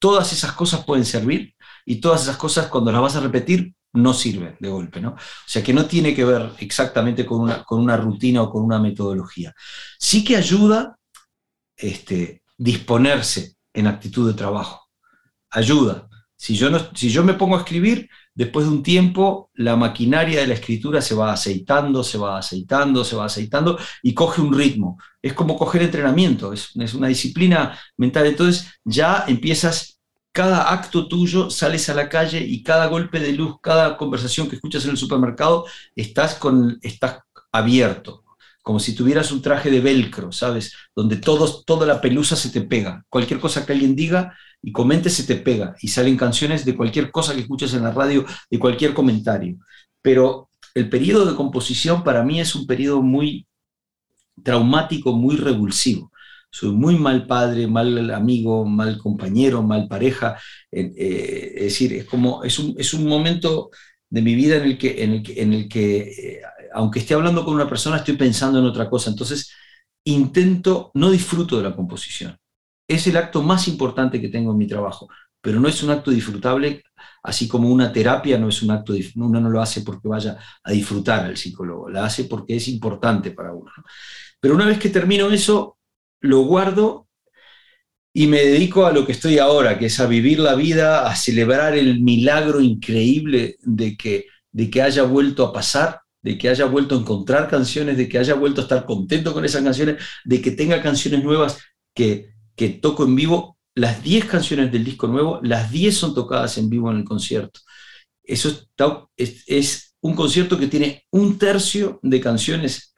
[0.00, 4.12] Todas esas cosas pueden servir, y todas esas cosas cuando las vas a repetir no
[4.12, 5.10] sirven de golpe, ¿no?
[5.10, 8.64] O sea que no tiene que ver exactamente con una, con una rutina o con
[8.64, 9.54] una metodología.
[9.98, 10.96] Sí que ayuda
[11.76, 14.88] este, disponerse en actitud de trabajo.
[15.50, 16.08] Ayuda.
[16.36, 20.40] Si yo, no, si yo me pongo a escribir, después de un tiempo la maquinaria
[20.40, 24.52] de la escritura se va aceitando, se va aceitando, se va aceitando y coge un
[24.56, 24.98] ritmo.
[25.20, 28.26] Es como coger entrenamiento, es, es una disciplina mental.
[28.26, 30.00] Entonces ya empiezas
[30.32, 34.56] cada acto tuyo sales a la calle y cada golpe de luz, cada conversación que
[34.56, 37.18] escuchas en el supermercado, estás, con, estás
[37.52, 38.21] abierto,
[38.62, 40.72] como si tuvieras un traje de velcro, ¿sabes?
[40.94, 43.04] Donde todo, toda la pelusa se te pega.
[43.08, 45.74] Cualquier cosa que alguien diga y comente se te pega.
[45.82, 49.56] Y salen canciones de cualquier cosa que escuches en la radio, de cualquier comentario.
[50.00, 53.46] Pero el periodo de composición para mí es un periodo muy
[54.42, 56.12] traumático, muy revulsivo.
[56.50, 60.38] Soy muy mal padre, mal amigo, mal compañero, mal pareja.
[60.70, 63.70] Eh, eh, es decir, es como, es un, es un momento
[64.08, 66.42] de mi vida en el que, en el que, en el que eh,
[66.74, 69.10] aunque esté hablando con una persona, estoy pensando en otra cosa.
[69.10, 69.52] Entonces,
[70.04, 72.36] intento, no disfruto de la composición.
[72.88, 75.08] Es el acto más importante que tengo en mi trabajo,
[75.40, 76.82] pero no es un acto disfrutable,
[77.22, 80.72] así como una terapia no es un acto, uno no lo hace porque vaya a
[80.72, 83.70] disfrutar al psicólogo, la hace porque es importante para uno.
[84.40, 85.78] Pero una vez que termino eso,
[86.20, 87.08] lo guardo
[88.14, 91.16] y me dedico a lo que estoy ahora, que es a vivir la vida, a
[91.16, 96.66] celebrar el milagro increíble de que, de que haya vuelto a pasar de que haya
[96.66, 100.40] vuelto a encontrar canciones, de que haya vuelto a estar contento con esas canciones, de
[100.40, 101.58] que tenga canciones nuevas
[101.94, 103.58] que, que toco en vivo.
[103.74, 107.60] Las 10 canciones del disco nuevo, las 10 son tocadas en vivo en el concierto.
[108.22, 108.50] Eso
[109.16, 112.94] es, un concierto que tiene un tercio de canciones,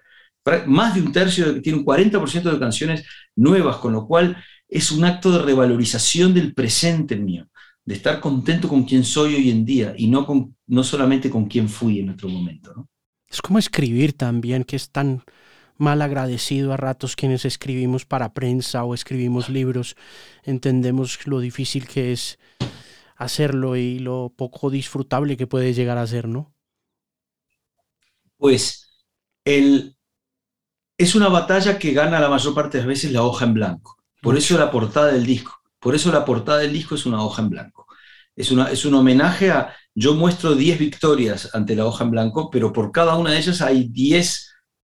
[0.67, 3.05] más de un tercio, tiene un 40% de canciones
[3.37, 4.37] nuevas, con lo cual
[4.69, 7.47] es un acto de revalorización del presente mío,
[7.85, 11.47] de estar contento con quien soy hoy en día y no, con, no solamente con
[11.47, 12.73] quien fui en otro momento.
[12.75, 12.89] ¿no?
[13.35, 15.25] Es como escribir también, que es tan
[15.77, 19.97] mal agradecido a ratos quienes escribimos para prensa o escribimos libros.
[20.45, 22.39] Entendemos lo difícil que es
[23.17, 26.55] hacerlo y lo poco disfrutable que puede llegar a ser, ¿no?
[28.37, 28.89] Pues
[29.45, 29.97] el,
[30.97, 33.97] es una batalla que gana la mayor parte de las veces la hoja en blanco.
[34.23, 35.61] Por eso la portada del disco.
[35.81, 37.84] Por eso la portada del disco es una hoja en blanco.
[38.37, 42.51] Es, una, es un homenaje a, yo muestro 10 victorias ante la hoja en blanco,
[42.51, 44.55] pero por cada una de ellas hay 10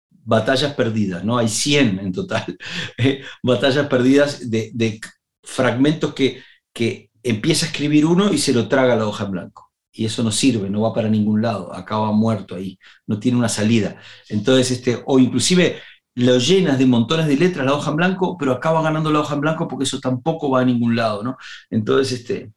[0.10, 1.38] batallas perdidas, ¿no?
[1.38, 2.58] Hay 100 en total,
[2.97, 4.99] eh, batallas perdidas de,
[5.41, 9.71] fragmentos que, que empieza a escribir uno y se lo traga la hoja en blanco.
[9.91, 13.49] Y eso no sirve, no va para ningún lado, acaba muerto ahí, no tiene una
[13.49, 13.97] salida.
[14.30, 15.82] Entonces, este, o inclusive
[16.15, 19.36] lo llenas de montones de letras la hoja en blanco, pero acaba ganando la hoja
[19.36, 21.38] en blanco porque eso tampoco va a ningún lado, ¿no?
[21.69, 22.52] Entonces, este,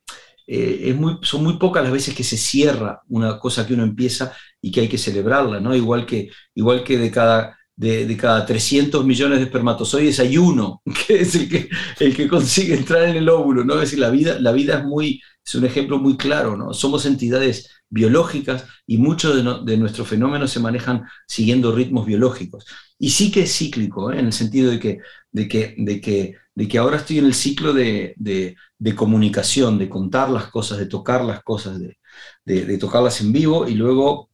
[0.55, 3.85] eh, es muy, son muy pocas las veces que se cierra una cosa que uno
[3.85, 5.75] empieza y que hay que celebrarla, ¿no?
[5.75, 11.23] Igual que, igual que de cada, de, cada 300 millones de espermatozoides hay uno, que
[11.23, 13.77] es el que, el que consigue entrar en el óvulo, ¿no?
[13.77, 16.75] Es decir, la vida, la vida es, muy, es un ejemplo muy claro, ¿no?
[16.75, 22.67] Somos entidades biológicas y muchos de, nuestros fenómenos se manejan siguiendo ritmos biológicos.
[22.99, 24.19] Y sí que es cíclico, ¿eh?
[24.19, 24.99] en el sentido de que,
[25.31, 28.57] de que, de que de que ahora estoy en el ciclo de,
[28.95, 34.31] comunicación, de contar las cosas, de tocar las cosas, de, tocarlas en vivo y luego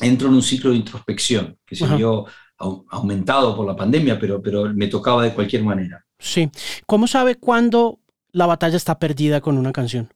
[0.00, 2.26] entro en un ciclo de introspección que se vio
[2.58, 6.04] aumentado por la pandemia, pero, pero me tocaba de cualquier manera.
[6.18, 6.50] Sí.
[6.86, 8.00] ¿Cómo sabe cuándo
[8.32, 10.12] la batalla está perdida con una canción?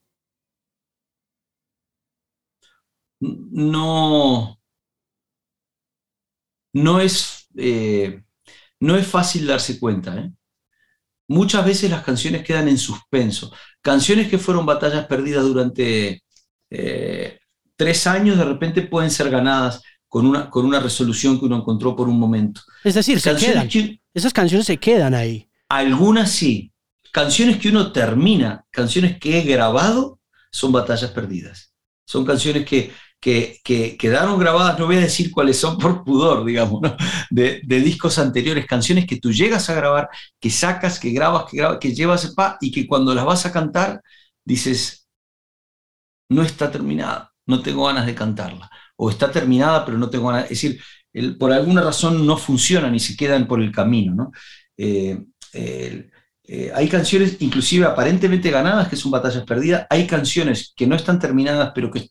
[3.20, 4.58] No.
[6.72, 8.22] No es, eh,
[8.80, 10.18] no es fácil darse cuenta.
[10.18, 10.32] ¿eh?
[11.32, 13.52] Muchas veces las canciones quedan en suspenso.
[13.80, 16.22] Canciones que fueron batallas perdidas durante
[16.70, 17.38] eh,
[17.76, 21.96] tres años, de repente pueden ser ganadas con una, con una resolución que uno encontró
[21.96, 22.60] por un momento.
[22.84, 23.68] Es decir, se quedan.
[24.12, 25.48] esas canciones se quedan ahí.
[25.68, 26.70] Algunas sí.
[27.12, 30.18] Canciones que uno termina, canciones que he grabado,
[30.50, 31.72] son batallas perdidas.
[32.06, 36.80] Son canciones que, que, quedaron grabadas, no voy a decir cuáles son por pudor, digamos,
[37.30, 40.08] de, discos anteriores, canciones que tú llegas a grabar,
[40.40, 43.52] que sacas, que grabas, que, grabas, que llevas pa, y que cuando las vas a
[43.52, 44.02] cantar
[44.44, 45.06] dices,
[46.28, 50.44] no está terminada, no tengo ganas de cantarla, o está terminada pero no tengo ganas,
[50.44, 50.80] es decir,
[51.38, 54.14] por alguna razón no funcionan y se quedan por el camino.
[54.14, 54.32] ¿no?
[54.76, 55.16] Eh,
[55.52, 61.20] eh, hay canciones inclusive aparentemente ganadas que son batallas perdidas, hay canciones que no están
[61.20, 62.08] terminadas pero que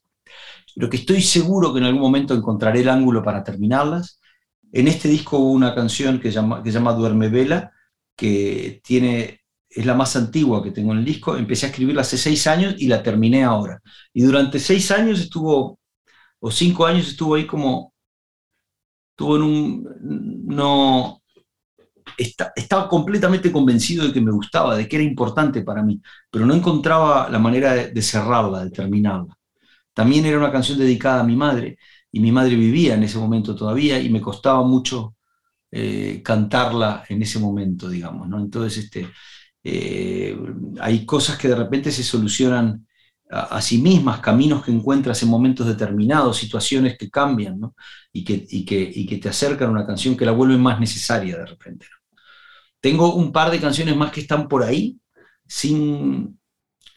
[0.76, 4.20] pero que estoy seguro que en algún momento encontraré el ángulo para terminarlas.
[4.72, 7.72] En este disco hubo una canción que, llama, que se llama Duerme Vela,
[8.16, 11.36] que tiene, es la más antigua que tengo en el disco.
[11.36, 13.82] Empecé a escribirla hace seis años y la terminé ahora.
[14.14, 15.80] Y durante seis años estuvo,
[16.40, 17.94] o cinco años estuvo ahí como,
[19.12, 21.22] estuvo en un, no,
[22.56, 26.54] estaba completamente convencido de que me gustaba, de que era importante para mí, pero no
[26.54, 29.36] encontraba la manera de cerrarla, de terminarla.
[29.94, 31.78] También era una canción dedicada a mi madre,
[32.12, 35.16] y mi madre vivía en ese momento todavía, y me costaba mucho
[35.72, 38.28] eh, cantarla en ese momento, digamos.
[38.28, 39.10] Entonces, este,
[39.64, 40.38] eh,
[40.80, 42.88] hay cosas que de repente se solucionan
[43.32, 47.62] a, sí mismas, caminos que encuentras en momentos determinados, situaciones que cambian
[48.12, 51.86] y, que, te acercan a una canción que la vuelven más necesaria de repente.
[52.82, 55.00] Tengo un par de canciones más que están por ahí,
[55.48, 56.40] sin,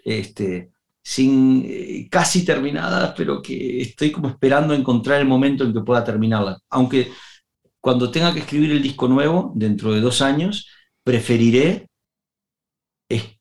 [0.04, 0.72] este,
[1.04, 6.02] sin eh, casi terminadas, pero que estoy como esperando encontrar el momento en que pueda
[6.02, 6.58] terminarla.
[6.70, 7.12] Aunque
[7.80, 10.68] cuando tenga que escribir el disco nuevo, dentro de dos años,
[11.04, 11.86] preferiré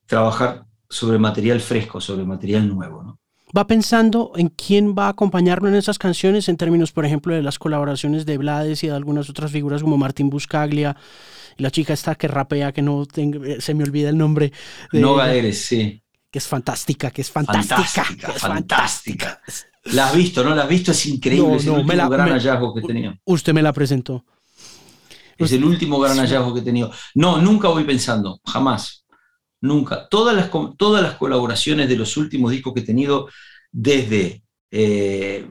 [0.06, 3.02] trabajar sobre material fresco, sobre material nuevo.
[3.02, 3.20] ¿no?
[3.56, 7.42] ¿Va pensando en quién va a acompañarlo en esas canciones en términos, por ejemplo, de
[7.42, 10.96] las colaboraciones de Blades y de algunas otras figuras como Martín Buscaglia
[11.58, 14.52] y la chica esta que rapea, que no eh, se me olvida el nombre?
[14.92, 16.03] De, Noga Eres, sí.
[16.34, 17.78] Que es fantástica, que es fantástica.
[17.78, 19.42] Fantástica, fantástica.
[19.86, 20.56] La has visto, ¿no?
[20.56, 21.58] La has visto, es increíble.
[21.58, 23.14] es el último gran hallazgo que he tenido.
[23.24, 24.26] Usted me la presentó.
[25.38, 26.92] Es el último gran hallazgo que he tenido.
[27.14, 29.04] No, nunca voy pensando, jamás
[29.64, 30.08] nunca.
[30.10, 33.30] Todas las, todas las colaboraciones de los últimos discos que he tenido,
[33.72, 35.48] desde eh,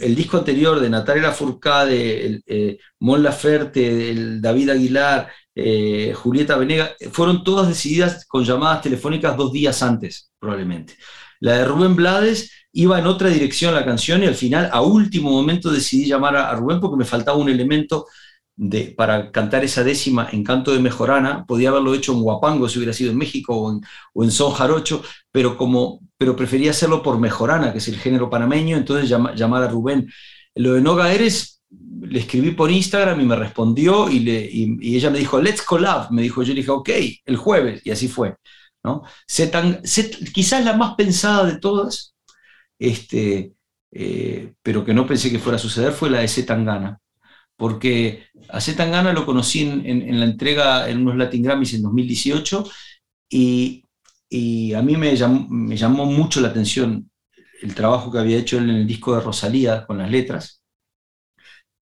[0.00, 7.44] el disco anterior de Natalia Lafourcade, eh, Mon Laferte, David Aguilar, eh, Julieta Venega, fueron
[7.44, 10.94] todas decididas con llamadas telefónicas dos días antes, probablemente.
[11.40, 15.30] La de Rubén Blades iba en otra dirección la canción y al final, a último
[15.30, 18.06] momento, decidí llamar a Rubén porque me faltaba un elemento
[18.96, 22.92] para cantar esa décima en canto de mejorana, podía haberlo hecho en Guapango si hubiera
[22.92, 23.80] sido en México o en,
[24.12, 25.02] o Son Jarocho,
[25.32, 29.68] pero, como, pero prefería hacerlo por mejorana, que es el género panameño, entonces llamar a
[29.68, 30.08] Rubén.
[30.54, 31.53] Lo de Noga Eres,
[32.04, 36.42] le escribí por Instagram y me respondió y, ella me dijo, let's collab, me dijo,
[36.42, 36.90] yo le dije, ok,
[37.26, 38.36] el jueves, y así fue.
[38.82, 39.02] ¿no?
[40.34, 42.14] quizás la más pensada de todas,
[42.78, 43.54] este,
[43.92, 47.00] eh, pero que no pensé que fuera a suceder, fue la de Zetangana
[47.56, 52.64] porque a Zetangana lo conocí en, la entrega en unos Latin Grammys en 2018
[53.30, 53.80] y,
[54.74, 57.10] a mí me llamó, mucho la atención
[57.62, 60.63] el trabajo que había hecho él en el disco de Rosalía con las letras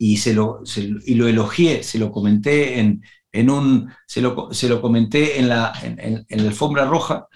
[0.05, 0.65] y, se lo,
[1.07, 5.49] y lo elogié, se lo comenté en, en un, se lo, se lo, comenté en
[5.49, 7.29] la, en, la alfombra roja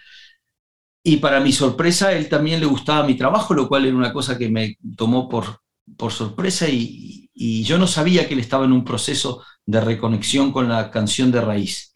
[1.04, 4.36] y para mi sorpresa él también le gustaba mi trabajo, lo cual era una cosa
[4.36, 5.60] que me tomó por,
[5.96, 10.50] por sorpresa y, y yo no sabía que él estaba en un proceso de reconexión
[10.50, 11.94] con la canción de raíz.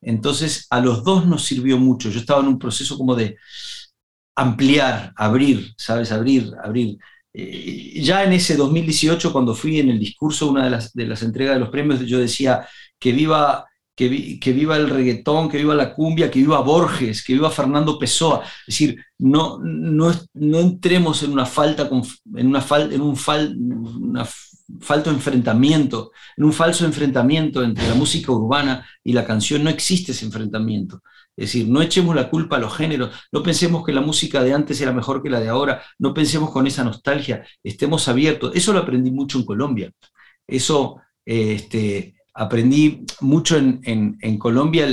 [0.00, 2.08] Entonces a los dos nos sirvió mucho.
[2.08, 3.36] Yo estaba en un proceso como de
[4.36, 6.12] ampliar, abrir, ¿sabes?
[6.12, 6.96] Abrir, abrir.
[7.34, 11.22] Eh, ya en ese 2018, cuando fui en el discurso, una de las, de las
[11.22, 12.66] entregas de los premios, yo decía
[12.98, 17.50] que viva que, viva el reggaetón, que viva la cumbia, que viva Borges, que viva
[17.50, 18.42] Fernando Pessoa.
[18.66, 21.88] Es decir, no, no, no entremos en una falta,
[22.36, 24.26] en, una fal, en un fal, una
[24.80, 29.62] falto enfrentamiento, en un falso enfrentamiento entre la música urbana y la canción.
[29.62, 31.02] No existe ese enfrentamiento.
[31.36, 34.52] Es decir, no echemos la culpa a los géneros, no pensemos que la música de
[34.52, 38.52] antes era mejor que la de ahora, no pensemos con esa nostalgia, estemos abiertos.
[38.54, 39.90] Eso lo aprendí mucho en Colombia.
[40.46, 44.86] Eso este, aprendí mucho en, Colombia,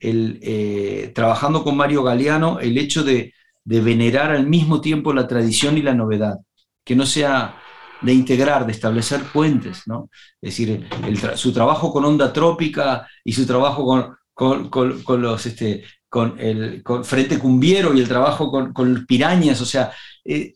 [0.00, 3.34] eh, trabajando con Mario Galeano, el hecho de,
[3.64, 6.38] de venerar al mismo tiempo la tradición y la novedad,
[6.84, 7.60] que no sea
[8.00, 10.08] de integrar, de establecer puentes, ¿no?
[10.40, 10.88] Es decir,
[11.34, 17.40] su trabajo con Onda Trópica y su trabajo con, con, los, este, con el Frente
[17.40, 19.90] Cumbiero y el trabajo con, Pirañas, o sea,
[20.24, 20.54] eh,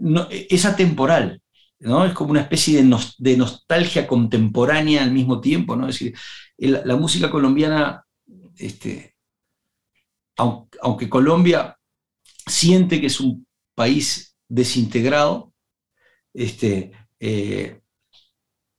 [0.00, 1.42] no, es atemporal,
[1.80, 2.04] ¿no?
[2.04, 5.88] Es como una especie de, de, nostalgia contemporánea al mismo tiempo, ¿no?
[5.88, 6.14] Es decir,
[6.56, 8.04] la música colombiana,
[8.56, 9.16] este,
[10.36, 11.76] aunque, aunque Colombia
[12.46, 15.52] siente que es un país desintegrado,
[16.32, 17.79] este, eh,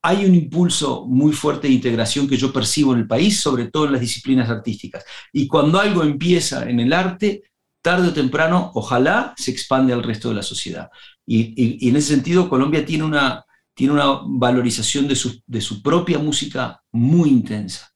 [0.02, 3.86] hay un impulso muy fuerte de integración que yo percibo en el país, sobre todo
[3.86, 5.06] en las disciplinas artísticas.
[5.32, 7.44] Y cuando algo empieza en el arte,
[7.82, 10.90] tarde o temprano, ojalá se expande al resto de la sociedad.
[11.26, 13.46] Y, en ese sentido, Colombia tiene una,
[13.76, 17.94] tiene una valorización de su, de su propia música muy intensa.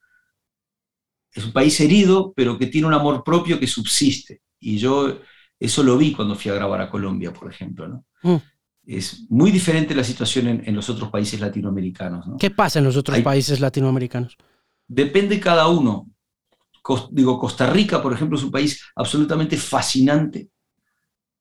[1.32, 4.42] Es un país herido, pero que tiene un amor propio que subsiste.
[4.60, 5.20] Y yo
[5.60, 7.88] eso lo vi cuando fui a grabar a Colombia, por ejemplo.
[7.88, 8.06] ¿no?
[8.22, 8.55] Mm
[8.88, 12.26] es muy diferente la situación en, los otros países latinoamericanos.
[12.40, 14.38] ¿Qué pasa en los otros países latinoamericanos?
[14.88, 16.08] Depende cada uno.
[17.12, 20.50] digo, Costa Rica, por ejemplo, es un país absolutamente fascinante,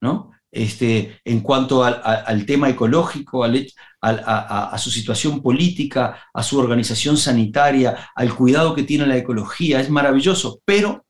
[0.00, 0.30] ¿no?
[0.50, 3.66] Este, en cuanto al, tema ecológico, al,
[4.00, 9.90] a, su situación política, a su organización sanitaria, al cuidado que tiene la ecología, es
[9.90, 11.04] maravilloso, pero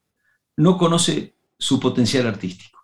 [0.57, 2.81] no conoce su potencial artístico.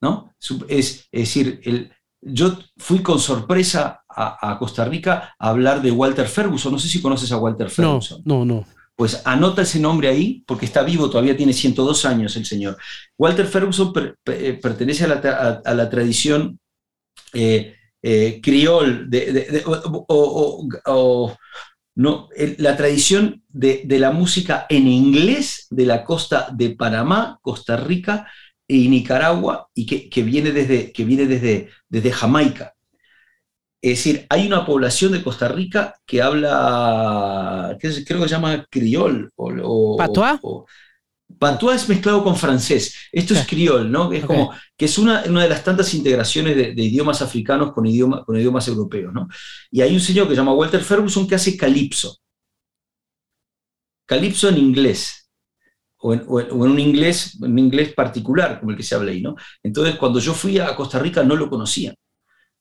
[0.00, 0.34] ¿no?
[0.68, 1.92] Es, es decir, el,
[2.22, 6.72] yo fui con sorpresa a, Costa Rica a hablar de Walter Ferguson.
[6.72, 8.22] No sé si conoces a Walter Ferguson.
[8.24, 8.66] No, no, no.
[8.94, 12.76] pues anota ese nombre ahí, porque está vivo, todavía tiene 102 años el señor.
[13.18, 13.92] Walter Ferguson
[14.26, 16.60] eh, pertenece a la, tradición
[17.32, 21.36] eh, eh, criol, de, o,
[21.94, 28.28] no, la tradición de, la música en inglés de la costa de Panamá, Costa Rica
[28.66, 32.74] y Nicaragua, y que, viene, desde, que viene desde, desde Jamaica.
[33.82, 39.30] Es decir, hay una población de Costa Rica que habla, creo que se llama criol.
[39.34, 40.38] O, ¿Patois?
[41.36, 42.94] Patois es mezclado con francés.
[43.10, 44.12] Esto es criol, ¿no?
[44.12, 48.24] Es como que es una, una, de las tantas integraciones de, idiomas africanos con, idioma,
[48.24, 49.26] con idiomas europeos, ¿no?
[49.68, 52.18] Y hay un señor que se llama Walter Ferguson que hace calipso.
[54.06, 55.21] Calipso en inglés.
[56.04, 59.36] O en, un inglés, un inglés particular, como el que se habla ahí, ¿no?
[59.62, 61.94] Entonces, cuando yo fui a Costa Rica no lo conocían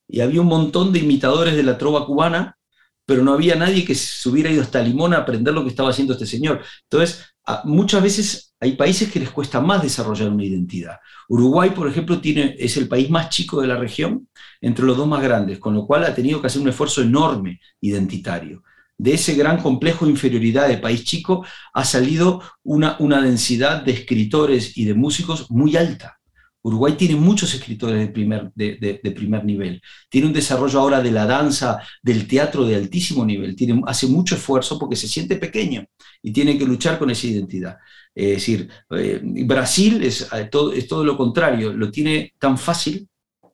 [0.07, 2.57] y había un montón de imitadores de la trova cubana,
[3.05, 5.89] pero no había nadie que se hubiera ido hasta Limón a aprender lo que estaba
[5.89, 6.61] haciendo este señor.
[6.83, 7.25] Entonces,
[7.63, 10.97] muchas veces hay países que les cuesta más desarrollar una identidad.
[11.29, 14.27] Uruguay, por ejemplo, tiene, es el país más chico de la región,
[14.59, 17.59] entre los dos más grandes, con lo cual ha tenido que hacer un esfuerzo enorme
[17.79, 18.63] identitario.
[19.01, 21.43] De ese gran complejo de inferioridad de país chico
[21.73, 26.19] ha salido una, una densidad de escritores y de músicos muy alta.
[26.61, 29.81] Uruguay tiene muchos escritores de primer, de, primer, nivel.
[30.07, 33.55] Tiene un desarrollo ahora de la danza, del teatro de altísimo nivel.
[33.55, 35.83] Tiene, hace mucho esfuerzo porque se siente pequeño
[36.21, 37.77] y tiene que luchar con esa identidad.
[38.13, 43.07] Es decir, eh, Brasil es, eh, todo, es todo lo contrario, lo tiene tan fácil.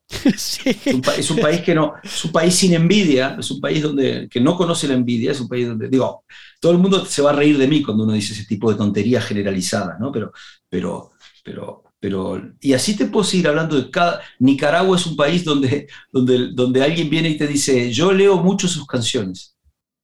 [1.17, 4.39] Es, un, país que no, es un país sin envidia, es un país donde, que
[4.39, 6.23] no conoce la envidia, es un país donde, digo,
[6.61, 8.77] todo el mundo se va a reír de mí cuando uno dice ese tipo de
[8.77, 10.11] tontería generalizada, ¿no?
[10.11, 10.31] Pero,
[10.69, 11.11] pero,
[11.43, 14.21] pero pero, y así te puedo seguir hablando de cada...
[14.39, 18.67] Nicaragua es un país donde, donde, donde alguien viene y te dice, yo leo mucho
[18.67, 19.55] sus canciones.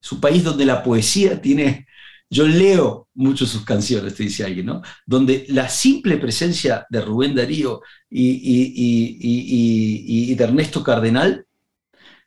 [0.02, 1.86] Es un país donde la poesía tiene...
[2.34, 4.82] Yo leo mucho sus canciones, te dice alguien, ¿no?
[5.06, 11.46] Donde la simple presencia de Rubén Darío y, y, y, de Ernesto Cardenal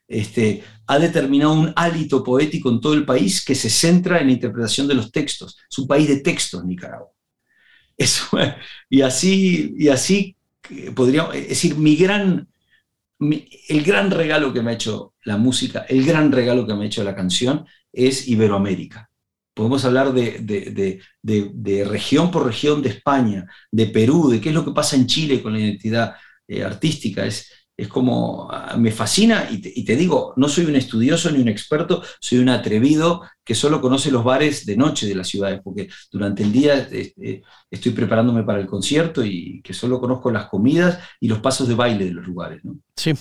[0.06, 4.34] este, ha determinado un hálito poético en todo el país que se centra en la
[4.34, 5.58] interpretación de los textos.
[5.68, 7.10] Es un país de textos, Nicaragua.
[7.96, 8.26] Eso,
[8.88, 10.36] y así, y así
[10.70, 12.46] eh, podríamos, es decir, mi gran,
[13.18, 16.86] el gran regalo que me ha hecho la música, el gran regalo que me ha
[16.86, 19.10] hecho la canción es Iberoamérica.
[19.56, 24.66] Podemos hablar de, de, región por región de España, de Perú, de qué es lo
[24.66, 26.14] que pasa en Chile con la identidad
[26.46, 27.24] eh, artística.
[27.24, 31.48] Es, es como, ah, me fascina y te, digo, no soy un estudioso ni un
[31.48, 35.88] experto, soy un atrevido que solo conoce los bares de noche de las ciudades, porque
[36.10, 40.98] durante el día este, estoy preparándome para el concierto y que solo conozco las comidas
[41.20, 42.64] y los pasos de baile de los lugares.
[42.64, 42.76] ¿no?
[42.96, 43.12] Sí,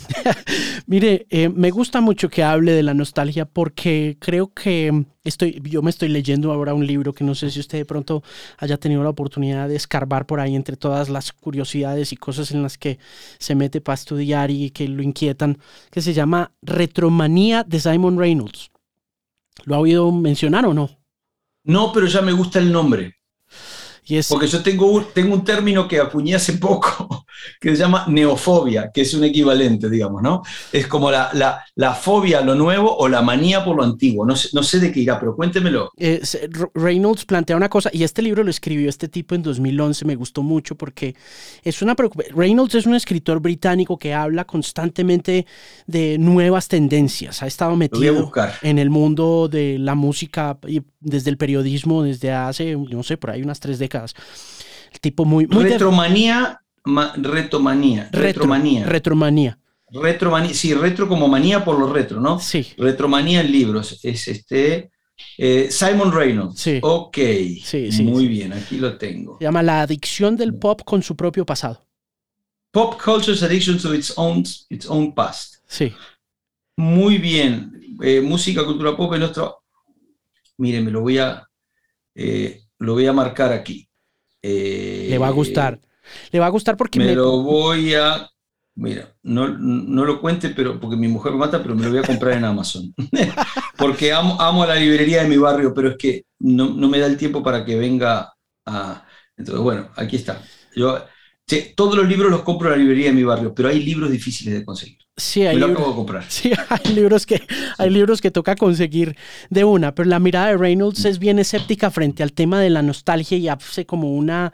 [0.88, 5.84] mire, eh, me gusta mucho que hable de la nostalgia porque creo que estoy, yo
[5.84, 8.24] me estoy leyendo ahora un libro que no sé si usted de pronto
[8.58, 12.64] haya tenido la oportunidad de escarbar por ahí entre todas las curiosidades y cosas en
[12.64, 12.98] las que
[13.38, 15.60] se mete para estudiar y que lo inquietan,
[15.92, 18.72] que se llama Retromanía de Simon Reynolds.
[19.64, 20.90] ¿Lo ha oído mencionar o no?
[21.64, 23.16] No, pero ya me gusta el nombre.
[24.30, 27.05] Porque yo tengo un, tengo un término que acuñé hace poco,
[27.60, 30.44] que se llama neofobia, que es un equivalente, digamos, ¿no?
[30.72, 31.30] Es como la,
[31.76, 34.26] la, fobia a lo nuevo o la manía por lo antiguo.
[34.26, 35.92] No sé, no sé de qué irá, pero cuéntemelo.
[35.98, 36.22] Eh,
[36.74, 40.44] Reynolds plantea una cosa, y este libro lo escribió este tipo en 2011, me gustó
[40.44, 41.16] mucho porque
[41.64, 42.36] es una preocupación.
[42.38, 45.46] Reynolds es un escritor británico que habla constantemente
[45.88, 47.42] de nuevas tendencias.
[47.42, 48.32] Ha estado metido
[48.62, 53.32] en el mundo de la música y desde el periodismo desde hace, no sé, por
[53.32, 54.14] ahí unas tres décadas.
[54.92, 55.48] El tipo muy...
[55.48, 56.62] muy retromanía,
[57.18, 58.86] retomanía, retromanía.
[58.86, 59.60] Retromanía.
[59.92, 62.40] Retromanía, sí, retro como manía por lo retro, ¿no?
[62.40, 62.68] Sí.
[62.78, 64.00] Retromanía en libros.
[64.04, 64.92] Es este...
[65.38, 66.60] Eh, Simon Reynolds.
[66.60, 66.80] Sí.
[66.82, 67.18] Ok.
[67.64, 69.38] Sí, sí, Muy bien, aquí lo tengo.
[69.38, 71.86] Se llama La adicción del pop con su propio pasado.
[72.72, 75.56] Pop Culture's Addiction to Its Own, its own Past.
[75.68, 75.94] Sí.
[76.76, 77.98] Muy bien.
[78.02, 79.62] Eh, música, cultura pop en nuestro
[80.58, 81.48] Mire, me lo voy a,
[82.14, 83.88] eh, lo voy a marcar aquí.
[84.42, 85.80] Le va a gustar.
[86.32, 88.30] Le va a gustar porque me, lo voy a.
[88.78, 92.00] Mira, no, no, lo cuente, pero porque mi mujer me mata, pero me lo voy
[92.00, 92.94] a comprar en Amazon.
[93.78, 97.06] porque amo, amo la librería de mi barrio, pero es que no, no, me da
[97.06, 98.34] el tiempo para que venga
[98.66, 99.06] a.
[99.38, 100.42] Entonces, bueno, aquí está.
[100.76, 101.06] Yo,
[101.76, 104.54] todos los libros los compro en la librería de mi barrio, pero hay libros difíciles
[104.54, 104.98] de conseguir.
[105.18, 106.26] Sí, hay, libros, comprar.
[106.30, 107.42] sí, hay libros que
[107.78, 109.16] hay libros que toca conseguir
[109.50, 112.82] de una, pero la mirada de Reynolds es bien escéptica frente al tema de la
[112.82, 114.54] nostalgia y hace como una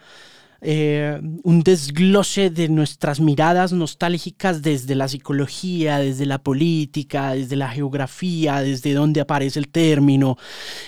[0.63, 7.69] eh, un desglose de nuestras miradas nostálgicas desde la psicología, desde la política, desde la
[7.69, 10.37] geografía, desde dónde aparece el término.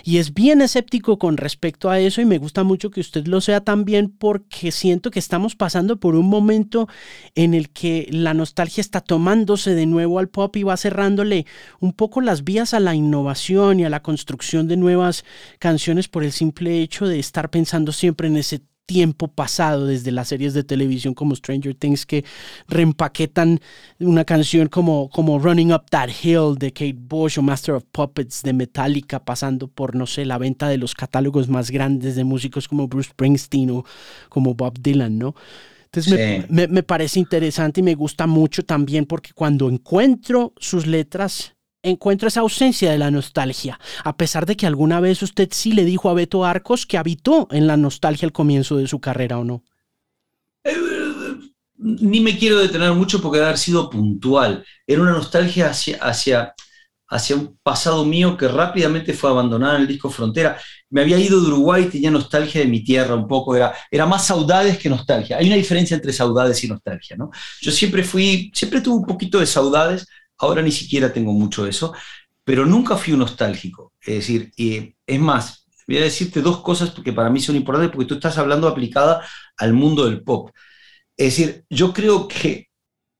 [0.04, 3.42] Y es bien escéptico con respecto a eso y me gusta mucho que usted lo
[3.42, 6.88] sea también porque siento que estamos pasando por un momento
[7.34, 11.48] en el que la nostalgia está tomándose de nuevo al pop y va cerrándole
[11.80, 15.26] un poco las vías a la innovación y a la construcción de nuevas
[15.58, 20.28] canciones por el simple hecho de estar pensando siempre en ese tiempo pasado desde las
[20.28, 22.26] series de televisión como Stranger Things que
[22.68, 23.60] reempaquetan
[24.00, 28.44] una canción como, como Running Up That Hill de Kate Bush o Master of Puppets
[28.44, 32.68] de Metallica pasando por, no sé, la venta de los catálogos más grandes de músicos
[32.68, 33.86] como Bruce Springsteen o
[34.30, 35.36] como Bob Dylan, ¿no?
[35.86, 41.53] Entonces me, me parece interesante y me gusta mucho también porque cuando encuentro sus letras
[41.84, 45.86] encuentro esa ausencia de la nostalgia, a pesar de que alguna vez usted sí le
[45.86, 49.44] dijo a Beto Arcos que habitó en la nostalgia al comienzo de su carrera o
[49.44, 49.64] no.
[51.78, 54.66] Ni me quiero detener mucho porque haber sido puntual.
[54.88, 56.54] Era una nostalgia hacia, hacia,
[57.10, 60.58] hacia un pasado mío que rápidamente fue abandonado en el disco Frontera.
[60.90, 64.06] Me había ido de Uruguay y tenía nostalgia de mi tierra un poco, era, era
[64.06, 65.38] más saudades que nostalgia.
[65.38, 67.32] Hay una diferencia entre saudades y nostalgia, ¿no?
[67.60, 70.08] Yo siempre fui, siempre tuve un poquito de saudades,
[70.44, 71.94] Ahora ni siquiera tengo mucho eso,
[72.44, 73.94] pero nunca fui un nostálgico.
[74.02, 74.52] Es decir,
[75.08, 78.38] es más, voy a decirte dos cosas que para mí son importantes porque tú estás
[78.38, 79.26] hablando aplicada
[79.58, 80.52] al mundo del pop.
[81.18, 82.70] Es decir, yo creo que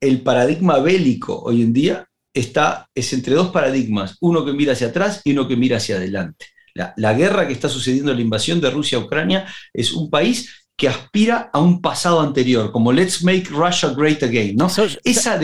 [0.02, 4.88] el paradigma bélico hoy en día está, es entre dos paradigmas, uno que mira hacia
[4.88, 6.48] atrás y uno que mira hacia adelante.
[6.74, 10.63] La, la guerra que está sucediendo, la invasión de Rusia a Ucrania, es un país
[10.76, 14.68] que aspira a un pasado anterior, como Let's Make Russia Great Again, ¿no?
[15.04, 15.40] esa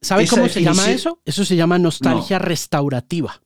[0.00, 1.20] ¿Sabe cómo se llama eso?
[1.24, 3.40] Eso se llama nostalgia restaurativa.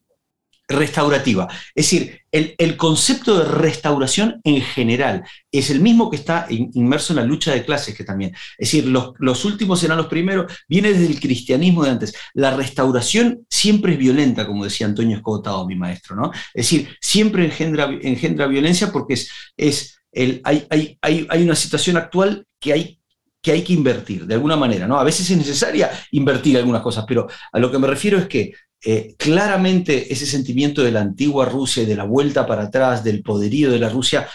[0.68, 1.48] Restaurativa.
[1.74, 7.18] Es decir, el, concepto de restauración en general es el mismo que está inmerso en
[7.18, 8.30] la lucha de clases, que también.
[8.56, 12.14] Es decir, los, los últimos serán los primeros, viene desde el cristianismo de antes.
[12.32, 16.30] La restauración siempre es violenta, como decía Antonio Escotado, mi maestro, ¿no?
[16.54, 20.01] Es decir, siempre engendra, engendra violencia porque es, es
[20.44, 22.98] hay, hay, una situación actual que hay,
[23.40, 24.98] que hay que invertir, de alguna manera, ¿no?
[24.98, 28.52] A veces es necesaria invertir algunas cosas, pero a lo que me refiero es que
[28.84, 33.22] eh, claramente ese sentimiento de la antigua Rusia y de la vuelta para atrás, del
[33.22, 34.28] poderío de la Rusia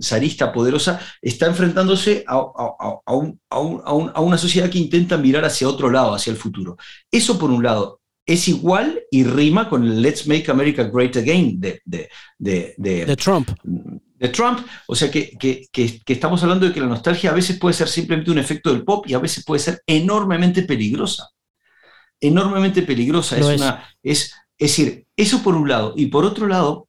[0.00, 6.30] zarista poderosa, está enfrentándose a, a, una sociedad que intenta mirar hacia otro lado, hacia
[6.30, 6.76] el futuro.
[7.10, 11.60] Eso por un lado es igual y rima con el Let's Make America Great Again
[11.60, 12.08] de, de,
[12.38, 13.50] de, de Trump
[14.20, 14.60] de Trump.
[14.86, 15.68] O sea que,
[16.06, 19.04] estamos hablando de que la nostalgia a veces puede ser simplemente un efecto del pop
[19.08, 21.30] y a veces puede ser enormemente peligrosa.
[22.20, 23.38] Enormemente peligrosa.
[23.38, 25.94] Es, Una, es, es, decir, eso por un lado.
[25.96, 26.88] Y por otro lado,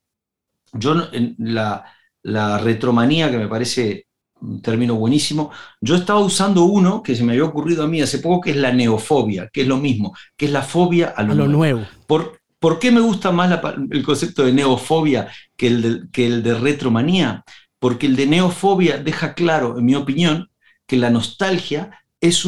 [0.74, 1.08] yo
[1.38, 1.86] la,
[2.22, 4.08] la retromanía, que me parece
[4.42, 8.18] un término buenísimo, yo estaba usando uno que se me había ocurrido a mí hace
[8.18, 11.36] poco, que es la neofobia, que es lo mismo, que es la fobia a lo,
[11.36, 11.52] nuevo.
[11.52, 11.88] nuevo.
[12.08, 13.60] Por, ¿Por qué me gusta más
[13.90, 17.44] el concepto de neofobia que el de, retromanía?
[17.80, 20.52] Porque el de neofobia deja claro, en mi opinión,
[20.86, 21.90] que la nostalgia
[22.20, 22.46] es,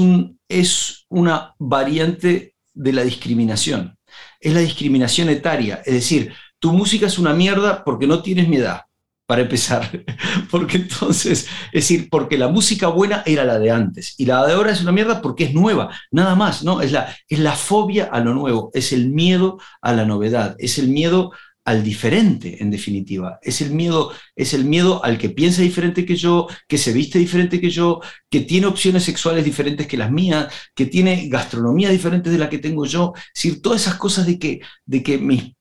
[0.48, 3.98] es una variante de la discriminación.
[4.40, 5.82] Es la discriminación etaria.
[5.84, 8.82] Es decir, tu música es una mierda porque no tienes mi edad
[9.26, 9.90] para empezar.
[10.52, 14.54] Porque entonces, es decir, porque la música buena era la de antes y la de
[14.54, 16.82] ahora es una mierda porque es nueva, nada más, ¿no?
[16.82, 20.78] Es la, es la fobia a lo nuevo, es el miedo a la novedad, es
[20.78, 21.32] el miedo
[21.66, 23.40] al diferente, en definitiva.
[23.42, 27.20] Es el miedo, es el miedo al que piensa diferente que yo, que se viste
[27.20, 32.30] diferente que yo, que tiene opciones sexuales diferentes que las mías, que tiene gastronomía diferente
[32.30, 33.14] de la que tengo yo.
[33.16, 35.54] Es decir, todas esas cosas de que, de que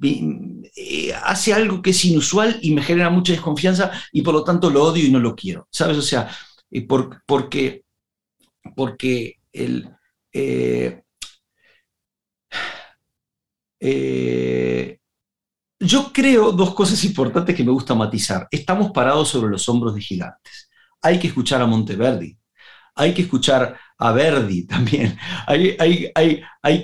[0.76, 4.70] eh, hace algo que es inusual y me genera mucha desconfianza y por lo tanto
[4.70, 5.68] lo odio y no lo quiero.
[5.70, 5.96] ¿Sabes?
[5.98, 6.28] O sea,
[6.70, 7.84] eh, porque,
[8.74, 9.88] porque el...
[10.32, 11.02] Eh,
[15.92, 18.48] yo creo dos cosas importantes que me gusta matizar.
[18.50, 20.70] Estamos parados sobre los hombros de gigantes.
[21.02, 22.34] Hay que escuchar a Monteverdi,
[22.94, 25.18] hay que escuchar a Verdi también.
[26.64, 26.80] Hay,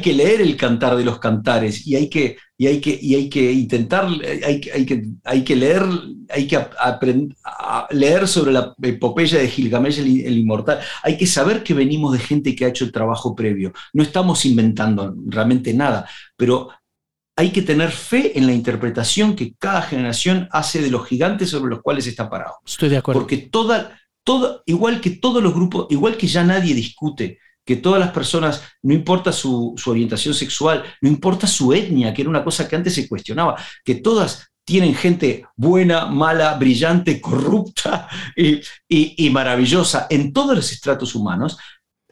[0.00, 4.06] que, leer el cantar de los cantares y hay que, intentar,
[4.44, 4.60] hay,
[5.44, 5.56] que,
[7.90, 10.78] leer sobre la epopeya de Gilgamesh el, el, inmortal.
[11.02, 13.72] Hay que saber que venimos de gente que ha hecho el trabajo previo.
[13.92, 16.68] No estamos inventando realmente nada, pero
[17.36, 21.70] hay que tener fe en la interpretación que cada generación hace de los gigantes sobre
[21.70, 22.56] los cuales está parado.
[22.64, 23.20] Estoy de acuerdo.
[23.20, 27.98] Porque toda, toda, igual que todos los grupos, igual que ya nadie discute que todas
[27.98, 32.68] las personas, no importa su, orientación sexual, no importa su etnia, que era una cosa
[32.68, 38.08] que antes se cuestionaba, que todas, tienen gente buena, mala, brillante, corrupta
[38.88, 41.58] y, maravillosa en todos los estratos humanos,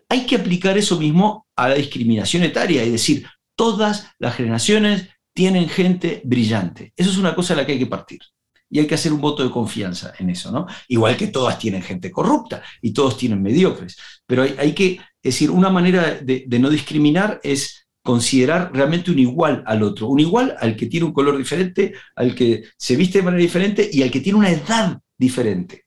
[0.09, 5.69] hay que aplicar eso mismo a la discriminación etaria, es decir, todas las generaciones tienen
[5.69, 6.93] gente brillante.
[6.97, 8.21] Eso es una cosa a la que hay que partir.
[8.69, 10.67] Y hay que hacer un voto de confianza en eso, ¿no?
[10.89, 13.99] Igual que todas tienen gente corrupta y todos tienen mediocres.
[14.27, 19.83] Pero hay, que, decir, una manera de no discriminar es considerar realmente un igual al
[19.83, 23.43] otro, un igual al que tiene un color diferente, al que se viste de manera
[23.43, 25.87] diferente y al que tiene una edad diferente,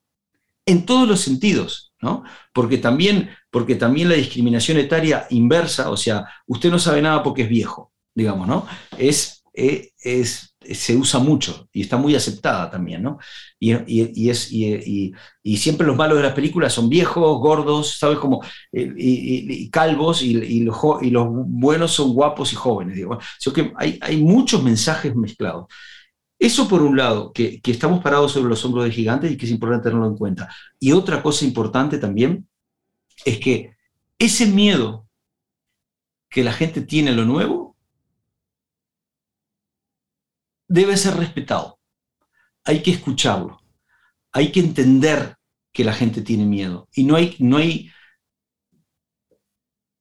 [0.65, 2.23] en todos los sentidos, ¿no?
[2.53, 7.43] Porque también, porque también la discriminación etaria inversa, o sea, usted no sabe nada porque
[7.43, 8.66] es viejo, digamos, ¿no?
[8.97, 13.20] Es, eh, es se usa mucho y está muy aceptada también, ¿no?
[13.59, 15.13] Y, es, y,
[15.57, 18.18] siempre los malos de las películas son viejos, gordos, ¿sabes?
[18.18, 22.95] Como, eh, y, calvos y, los, los buenos son guapos y jóvenes.
[22.95, 23.20] Digo.
[23.53, 25.68] que hay, hay muchos mensajes mezclados.
[26.38, 29.45] Eso por un lado, que, que estamos parados sobre los hombros de gigantes y que
[29.45, 30.49] es importante tenerlo en cuenta.
[30.80, 32.47] Y otra cosa importante también
[33.24, 33.72] es que
[34.20, 35.07] ese miedo
[36.30, 37.74] que la gente tiene a lo nuevo
[40.68, 41.80] debe ser respetado.
[42.63, 43.61] Hay que escucharlo.
[44.32, 45.36] Hay que entender
[45.72, 46.88] que la gente tiene miedo.
[46.93, 47.91] Y no hay, no hay,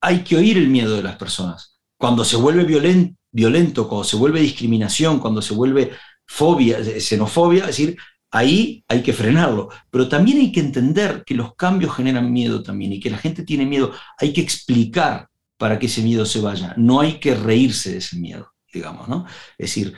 [0.01, 1.79] hay que oír el miedo de las personas.
[1.99, 5.93] Cuando se vuelve violento, cuando se vuelve discriminación, cuando se vuelve
[6.27, 7.97] fobia, xenofobia, es decir,
[8.31, 9.69] ahí hay que frenarlo.
[9.91, 13.45] Pero también hay que entender que los cambios generan miedo también y que la gente
[13.45, 13.93] tiene miedo.
[14.19, 16.75] Hay que explicar para que ese miedo se vaya.
[16.77, 19.25] No hay que reírse de ese miedo digamos, ¿no?
[19.57, 19.95] Es decir,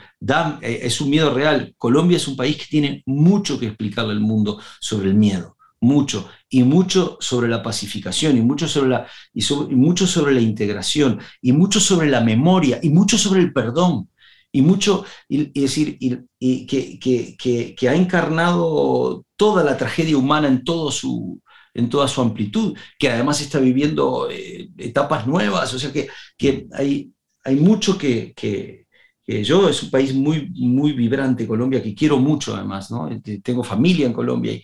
[0.61, 1.73] eh, es un miedo real.
[1.77, 6.29] Colombia es un país que tiene mucho que explicarle al mundo sobre el miedo, mucho,
[6.49, 9.43] y mucho sobre la pacificación, y mucho sobre la, y
[9.75, 14.09] mucho sobre la integración, y mucho sobre la memoria, y mucho sobre el perdón,
[14.51, 21.41] y mucho, y, decir, y, que, ha encarnado toda la tragedia humana en todo su,
[21.73, 26.67] en toda su amplitud, que además está viviendo eh, etapas nuevas, o sea que, que
[26.73, 27.11] hay,
[27.47, 28.85] hay mucho que,
[29.25, 33.09] yo, es un país muy, muy vibrante, Colombia, que quiero mucho además, ¿no?
[33.41, 34.59] Tengo familia en Colombia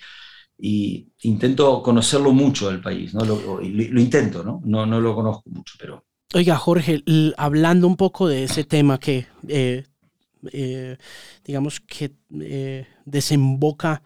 [0.57, 3.23] y, intento conocerlo mucho el país, ¿no?
[3.23, 4.61] Lo, intento, ¿no?
[4.65, 4.85] ¿no?
[4.85, 6.03] No lo conozco mucho, pero...
[6.33, 7.01] Oiga, Jorge,
[7.37, 9.85] hablando un poco de ese tema que, eh,
[10.51, 10.97] eh,
[11.45, 12.11] digamos, que
[12.41, 14.03] eh, desemboca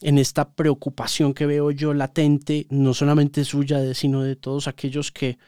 [0.00, 5.38] en esta preocupación que veo yo latente, no solamente suya, sino de todos aquellos que,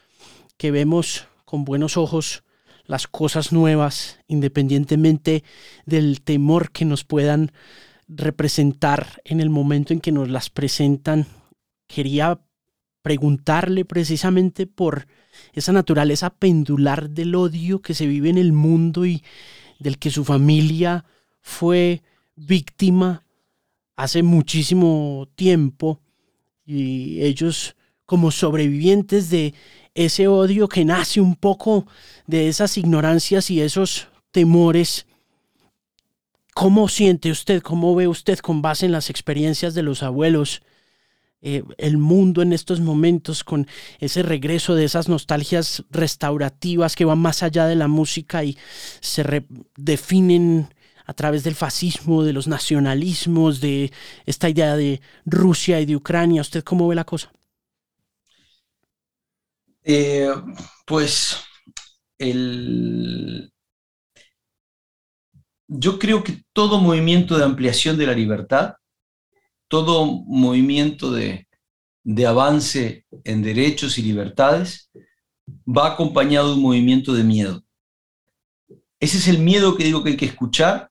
[0.56, 2.44] que vemos con buenos ojos
[2.90, 5.44] las cosas nuevas, independientemente
[5.86, 7.52] del temor que nos puedan
[8.08, 11.26] representar en el momento en que nos las presentan.
[11.86, 12.40] Quería
[13.02, 15.06] preguntarle precisamente por
[15.52, 19.22] esa naturaleza pendular del odio que se vive en el mundo y
[19.78, 21.04] del que su familia
[21.40, 22.02] fue
[22.34, 23.24] víctima
[23.94, 26.00] hace muchísimo tiempo
[26.66, 29.54] y ellos como sobrevivientes de
[29.94, 31.86] ese odio que nace un poco
[32.26, 35.06] de esas ignorancias y esos temores.
[36.54, 40.62] ¿Cómo siente usted, cómo ve usted con base en las experiencias de los abuelos
[41.42, 43.66] eh, el mundo en estos momentos con
[43.98, 48.58] ese regreso de esas nostalgias restaurativas que van más allá de la música y
[49.00, 50.68] se definen
[51.06, 53.90] a través del fascismo, de los nacionalismos, de
[54.26, 56.42] esta idea de Rusia y de Ucrania?
[56.42, 57.32] ¿Usted cómo ve la cosa?
[59.84, 60.28] Eh,
[60.86, 61.36] pues
[65.68, 68.74] yo creo que todo movimiento de ampliación de la libertad,
[69.68, 71.48] todo movimiento de,
[72.04, 74.90] de avance en derechos y libertades,
[75.66, 77.64] va acompañado de un movimiento de miedo.
[79.00, 80.90] Ese es el miedo que digo que hay que escuchar,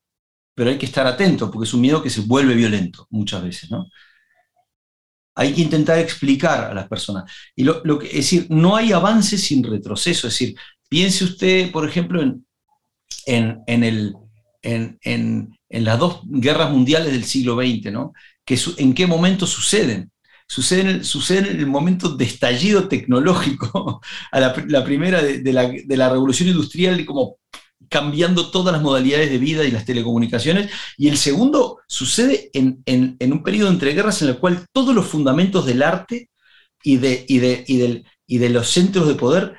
[0.55, 3.71] pero hay que estar atento, porque es un miedo que se vuelve violento muchas veces,
[3.71, 3.85] ¿no?
[5.39, 7.31] Hay que intentar explicar a las personas.
[7.55, 10.27] Y lo, que, es decir, no hay avance sin retroceso.
[10.27, 10.53] Es decir,
[10.89, 12.43] piense usted, por ejemplo, en,
[13.25, 14.15] en, el,
[14.61, 18.11] en, las dos guerras mundiales del siglo XX, ¿no?
[18.43, 20.11] Que ¿En qué momento suceden?
[20.45, 24.01] Suceden, suceden en el momento de estallido tecnológico,
[24.33, 27.37] a la, primera de, la, de, la, revolución industrial, como
[27.89, 30.71] cambiando todas las modalidades de vida y las telecomunicaciones.
[30.97, 32.83] Y el segundo sucede en,
[33.19, 36.29] un periodo entre guerras en el cual todos los fundamentos del arte
[36.83, 38.05] y de,
[38.49, 39.55] los centros de poder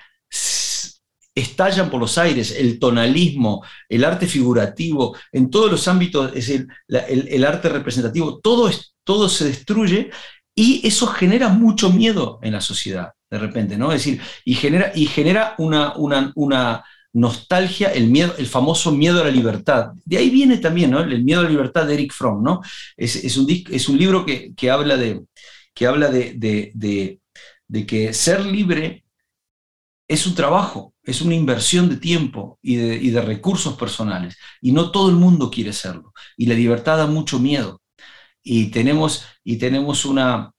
[1.35, 6.69] estallan por los aires, el tonalismo, el arte figurativo, en todos los ámbitos, es el,
[6.89, 10.11] el, arte representativo, todo, se destruye
[10.55, 13.93] y eso genera mucho miedo en la sociedad, de repente, ¿no?
[13.93, 19.31] Es decir, y genera, y genera una nostalgia, el, miedo, el famoso miedo a la
[19.31, 19.93] libertad.
[20.05, 22.61] De ahí viene también el miedo a la libertad de Eric Fromm.
[22.97, 25.23] Es, un, es un, libro que, habla, de,
[25.75, 29.05] que, habla de, de, que ser libre
[30.07, 34.37] es un trabajo, es una inversión de tiempo y de, y de recursos personales.
[34.61, 36.13] Y no todo el mundo quiere serlo.
[36.37, 37.81] Y la libertad da mucho miedo.
[38.43, 40.53] Y tenemos, y tenemos una,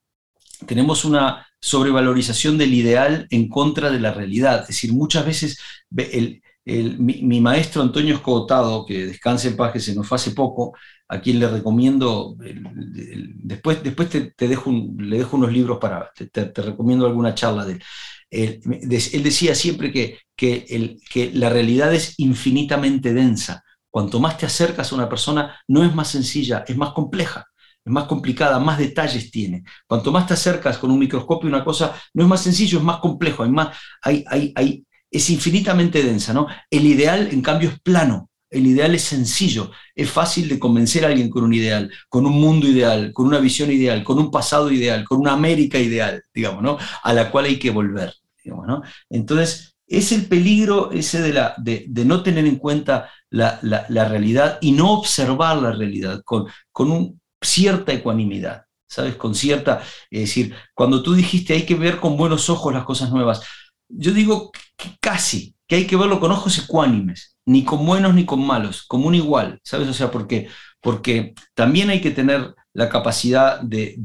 [0.66, 4.62] tenemos una sobrevalorización del ideal en contra de la realidad.
[4.62, 5.60] Es decir, muchas veces
[5.92, 10.76] mi, maestro Antonio Escotado, que descanse en paz, que se nos fue hace poco,
[11.08, 17.06] a quien le recomiendo, después, después te, dejo le dejo unos libros para, te, recomiendo
[17.06, 17.84] alguna charla de él.
[18.30, 23.64] Él, decía siempre que, que, que la realidad es infinitamente densa.
[23.89, 27.46] Cuanto más te acercas a una persona, no es más sencilla, es más compleja
[27.84, 29.64] es más complicada, más detalles tiene.
[29.88, 33.00] Cuanto más te acercas con un microscopio una cosa, no es más sencillo, es más
[33.00, 34.24] complejo, hay más, hay,
[34.56, 36.34] hay, es infinitamente densa.
[36.34, 36.47] ¿no?
[36.70, 38.30] El ideal, en cambio, es plano.
[38.49, 42.34] El ideal es sencillo, es fácil de convencer a alguien con un ideal, con un
[42.34, 46.62] mundo ideal, con una visión ideal, con un pasado ideal, con una América ideal, digamos,
[46.62, 46.78] ¿no?
[47.01, 48.82] A la cual hay que volver, digamos, ¿no?
[49.09, 54.57] Entonces, es el peligro ese de, la, de, no tener en cuenta la, la, realidad
[54.59, 59.16] y no observar la realidad con, con un cierta ecuanimidad, ¿sabes?
[59.16, 63.12] Con cierta, es decir, cuando tú dijiste hay que ver con buenos ojos las cosas
[63.12, 63.41] nuevas,
[63.89, 64.51] yo digo
[65.00, 69.08] casi, que hay que verlo con ojos ecuánimes, ni con buenos ni con malos, como
[69.08, 69.88] un igual, ¿sabes?
[69.88, 70.50] O sea, porque,
[70.82, 73.96] porque también hay que tener la capacidad de,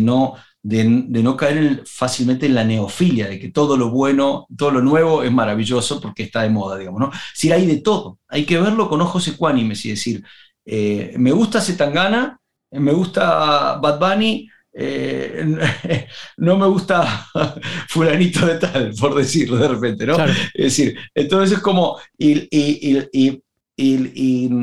[0.00, 4.80] no, de, no caer fácilmente en la neofilia, de que todo lo bueno, todo lo
[4.80, 7.10] nuevo es maravilloso porque está de moda, digamos, ¿no?
[7.34, 10.24] Si hay de todo, hay que verlo con ojos ecuánimes y decir,
[10.64, 14.48] eh, me gusta Zetangana, me gusta Bad Bunny,
[14.78, 15.42] eh,
[16.36, 17.26] no me gusta
[17.88, 20.22] fulanito de tal, por decirlo de repente, ¿no?
[20.26, 22.46] Es decir, entonces es como, y,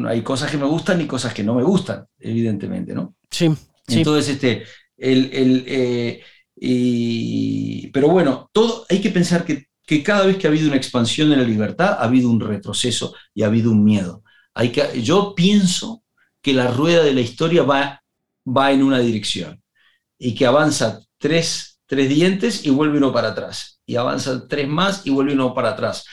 [0.07, 3.15] hay cosas que me gustan y cosas que no me gustan, evidentemente, ¿no?
[3.31, 3.51] Sí.
[3.87, 4.63] Entonces, este,
[4.97, 6.21] el, eh,
[7.91, 11.31] pero bueno, todo, hay que pensar que, que, cada vez que ha habido una expansión
[11.31, 14.23] de la libertad, ha habido un retroceso y ha habido un miedo.
[14.53, 16.03] Hay que, yo pienso
[16.39, 18.03] que la rueda de la historia va,
[18.45, 19.62] va en una dirección
[20.23, 25.05] y que avanza tres, tres dientes y vuelve uno para atrás, y avanza tres más
[25.05, 26.05] y vuelve uno para atrás.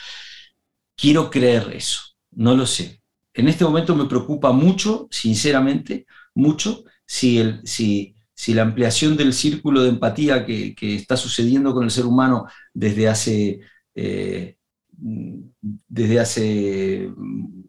[0.96, 2.00] Quiero creer eso,
[2.32, 3.00] no lo sé.
[3.32, 9.32] En este momento me preocupa mucho, sinceramente, mucho, si, el, si, si la ampliación del
[9.32, 13.60] círculo de empatía que, que, está sucediendo con el ser humano desde hace,
[13.94, 14.56] eh,
[14.90, 17.10] desde hace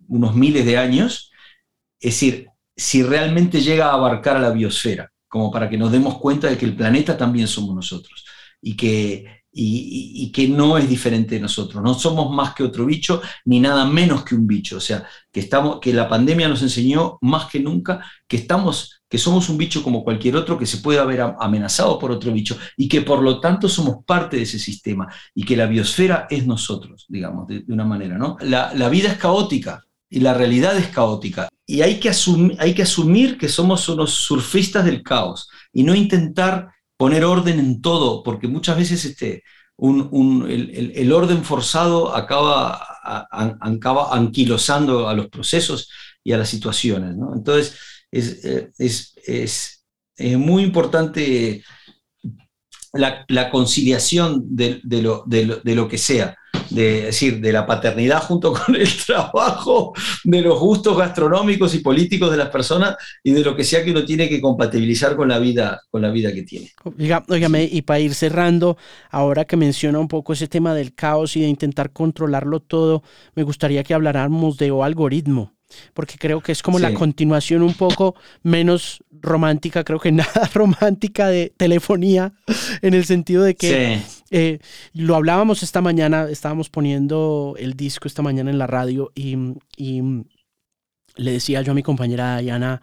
[0.07, 1.31] unos miles de años,
[1.99, 6.17] es decir, si realmente llega a abarcar a la biosfera, como para que nos demos
[6.17, 8.25] cuenta de que el planeta también somos nosotros
[8.61, 11.81] y que, y, que no es diferente de nosotros.
[11.81, 14.75] No somos más que otro bicho, ni nada menos que un bicho.
[14.75, 19.17] O sea, que, estamos, que la pandemia nos enseñó más que nunca que, estamos, que
[19.17, 22.89] somos un bicho como cualquier otro, que se puede haber amenazado por otro bicho y
[22.89, 27.05] que por lo tanto somos parte de ese sistema y que la biosfera es nosotros,
[27.07, 28.17] digamos, de, una manera.
[28.17, 28.35] ¿no?
[28.41, 32.73] La, la vida es caótica y la realidad es caótica y hay que, asumir, hay
[32.73, 38.23] que asumir que somos unos surfistas del caos y no intentar poner orden en todo,
[38.23, 39.43] porque muchas veces este,
[39.77, 42.73] el, orden forzado acaba,
[43.61, 45.89] acaba anquilosando a los procesos
[46.25, 47.15] y a las situaciones.
[47.33, 47.77] Entonces,
[48.11, 49.85] es, es,
[50.37, 51.63] muy importante
[52.91, 56.35] la, conciliación de, lo, de, lo, que sea
[56.71, 59.93] de, decir, de la paternidad junto con el trabajo,
[60.23, 63.91] de los gustos gastronómicos y políticos de las personas y de lo que sea que
[63.91, 66.71] uno tiene que compatibilizar con la vida, con la vida que tiene.
[66.97, 67.23] Oiga,
[67.59, 68.77] y para ir cerrando,
[69.09, 73.03] ahora que menciona un poco ese tema del caos y de intentar controlarlo todo,
[73.35, 75.53] me gustaría que habláramos de o algoritmo
[75.93, 81.27] porque creo que es como la continuación un poco menos romántica, creo que nada romántica
[81.27, 82.33] de telefonía,
[82.81, 84.01] en el sentido de que
[84.31, 84.59] eh,
[84.93, 89.35] lo hablábamos esta mañana, estábamos poniendo el disco esta mañana en la radio y,
[91.17, 92.81] le decía yo a mi compañera Diana,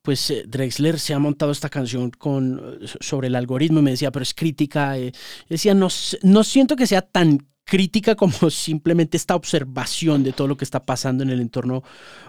[0.00, 4.10] pues eh, Drexler se ha montado esta canción con, sobre el algoritmo y me decía,
[4.10, 4.96] pero es crítica.
[4.98, 5.12] Eh".
[5.50, 5.88] decía, no,
[6.22, 10.86] no siento que sea tan crítica como simplemente esta observación de todo lo que está
[10.86, 11.82] pasando en el entorno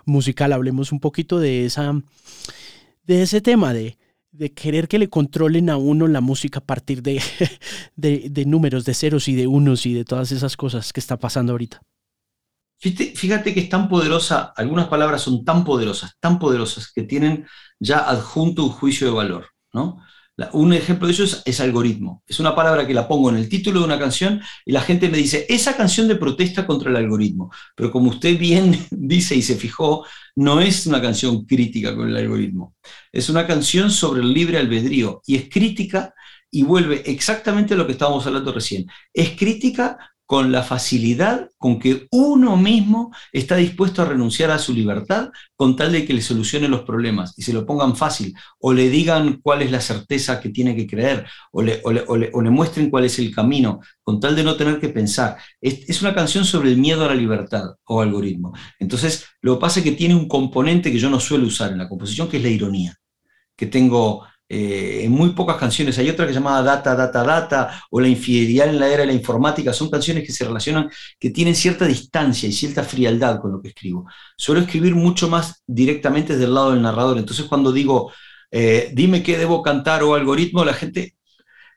[0.06, 0.52] musical.
[0.52, 1.94] Hablemos un poquito de, esa,
[3.04, 3.98] de ese tema, de,
[4.32, 7.22] de querer que le controlen a uno la música a partir de,
[7.96, 11.54] de, números, de ceros y de unos y de todas esas cosas que está pasando
[11.54, 11.82] ahorita.
[12.78, 17.46] Fíjate, fíjate, que es tan poderosa, algunas palabras son tan poderosas, tan poderosas, que tienen
[17.80, 19.48] ya adjunto un juicio de valor.
[19.74, 20.00] ¿no?
[20.54, 22.24] Un ejemplo de eso es, algoritmo.
[22.28, 25.10] Es una palabra que la pongo en el título de una canción y la gente
[25.10, 27.52] me dice, esa canción de protesta contra el algoritmo.
[27.76, 32.18] Pero como usted bien dice y se fijó, no es una canción crítica con el
[32.18, 32.76] algoritmo.
[33.12, 36.14] Es una canción sobre el libre albedrío y es crítica
[36.52, 38.88] y vuelve exactamente a lo que estábamos hablando recién.
[39.14, 44.76] Es crítica con la facilidad con que uno mismo está dispuesto a renunciar a su
[44.76, 48.72] libertad con tal de que le solucione los problemas y se lo pongan fácil, o
[48.72, 51.82] le digan cuál es la certeza que tiene que creer, o le,
[52.52, 55.36] muestren cuál es el camino, con tal de no tener que pensar.
[55.60, 58.54] Es, es, una canción sobre el miedo a la libertad o algoritmo.
[58.78, 61.80] Entonces, lo que pasa es que tiene un componente que yo no suelo usar en
[61.80, 62.96] la composición, que es la ironía,
[63.58, 65.98] que tengo eh, en muy pocas canciones.
[66.00, 69.08] Hay otra que se llama Data, Data, Data o La infidelidad en la era de
[69.08, 69.72] la informática.
[69.74, 70.90] Son canciones que se relacionan,
[71.20, 74.08] que tienen cierta distancia y cierta frialdad con lo que escribo.
[74.36, 77.20] Suelo escribir mucho más directamente desde el lado del narrador.
[77.20, 78.12] Entonces cuando digo,
[78.50, 81.16] eh, dime qué debo cantar o algoritmo, la gente...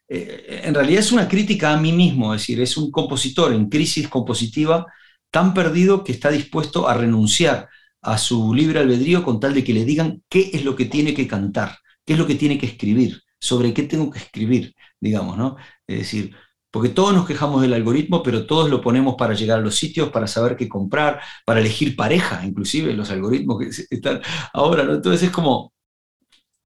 [0.08, 3.68] Eh, en realidad es una crítica a mí mismo, es decir, es un compositor en
[3.68, 4.86] crisis compositiva
[5.30, 7.68] tan perdido que está dispuesto a renunciar
[8.02, 11.14] a su libre albedrío con tal de que le digan qué es lo que tiene
[11.14, 15.36] que cantar qué es lo que tiene que escribir, sobre qué tengo que escribir, digamos,
[15.36, 15.56] ¿no?
[15.86, 16.34] Es decir,
[16.70, 20.10] porque todos nos quejamos del algoritmo, pero todos lo ponemos para llegar a los sitios,
[20.10, 24.22] para saber qué comprar, para elegir pareja, inclusive los algoritmos que están
[24.54, 24.94] ahora, ¿no?
[24.94, 25.72] Entonces es como,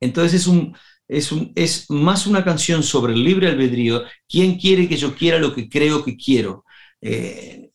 [0.01, 0.77] entonces es un,
[1.09, 5.39] es, un, es más una canción sobre el libre albedrío, quién quiere que yo quiera
[5.39, 6.65] lo que creo que quiero.
[7.01, 7.71] Eh,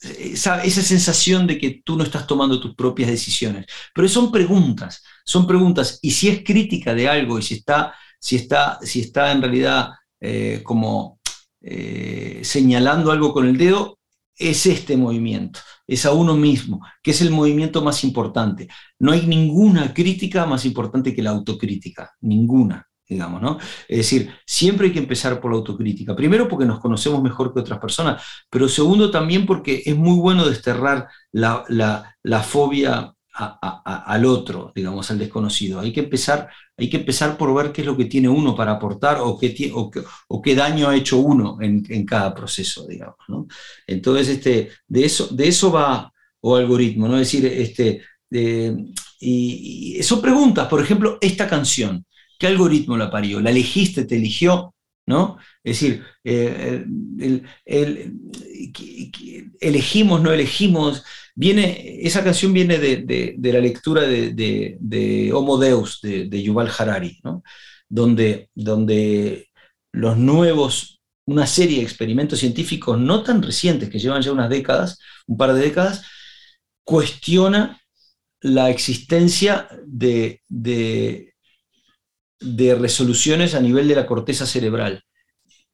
[0.00, 3.66] esa, esa, sensación de que tú no estás tomando tus propias decisiones.
[3.94, 5.98] Pero son preguntas, son preguntas.
[6.02, 9.90] Y si es crítica de algo y si está, si está, si está en realidad
[10.20, 11.18] eh, como
[11.60, 13.98] eh, señalando algo con el dedo,
[14.36, 18.68] es este movimiento, es a uno mismo, que es el movimiento más importante.
[19.00, 23.58] No hay ninguna crítica más importante que la autocrítica, ninguna digamos, ¿no?
[23.88, 26.14] Es decir, siempre hay que empezar por la autocrítica.
[26.14, 30.46] Primero porque nos conocemos mejor que otras personas, pero segundo también porque es muy bueno
[30.46, 31.64] desterrar la,
[32.42, 35.80] fobia al otro, digamos, al desconocido.
[35.80, 38.72] Hay que, empezar, hay que empezar por ver qué es lo que tiene uno para
[38.72, 43.16] aportar o qué, o qué, daño ha hecho uno en, cada proceso, digamos.
[43.28, 43.46] ¿no?
[43.86, 47.14] Entonces, este, de, eso, de eso va, o algoritmo, ¿no?
[47.18, 48.02] Es decir, este,
[49.20, 52.04] y son preguntas, por ejemplo, esta canción.
[52.38, 53.40] ¿Qué algoritmo la parió?
[53.40, 54.74] ¿La elegiste, te eligió?
[55.06, 55.38] ¿No?
[55.64, 56.84] Es decir, eh,
[59.60, 61.02] elegimos, no elegimos.
[61.34, 67.20] Viene, esa canción viene de, la lectura de, Homo Deus, de, Yuval Harari,
[67.88, 69.48] donde, donde
[69.92, 74.98] los nuevos, una serie de experimentos científicos no tan recientes, que llevan ya unas décadas,
[75.26, 76.04] un par de décadas,
[76.84, 77.80] cuestiona
[78.40, 81.27] la existencia de, de
[82.40, 85.02] resoluciones a nivel de la corteza cerebral.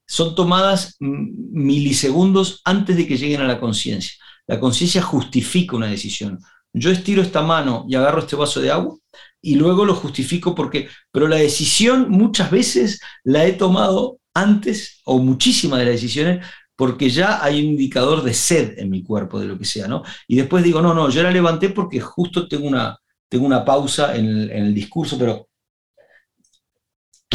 [0.07, 4.15] Son tomadas milisegundos antes de que lleguen a la conciencia.
[4.47, 6.39] La conciencia justifica una decisión.
[6.73, 8.97] Yo estiro esta mano y agarro este vaso de agua
[9.41, 15.19] y luego lo justifico porque, pero la decisión muchas veces la he tomado antes o
[15.19, 16.45] muchísimas de las decisiones
[16.77, 20.03] porque ya hay un indicador de sed en mi cuerpo, de lo que sea, ¿no?
[20.27, 22.99] Y después digo, no, no, yo la levanté porque justo tengo una,
[23.29, 25.49] tengo una pausa en el, en el discurso, pero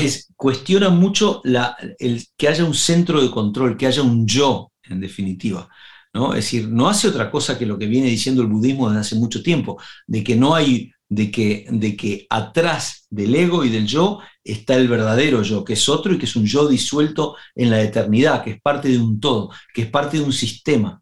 [0.05, 4.99] es, cuestiona mucho el, que haya un centro de control, que haya un yo, en
[4.99, 5.67] definitiva.
[6.13, 6.33] ¿no?
[6.33, 9.15] Es decir, no hace otra cosa que lo que viene diciendo el budismo desde hace
[9.15, 13.85] mucho tiempo, de que no hay, de que, de que atrás del ego y del
[13.85, 17.69] yo está el verdadero yo, que es otro y que es un yo disuelto en
[17.69, 21.01] la eternidad, que es parte de un todo, que es parte de un sistema,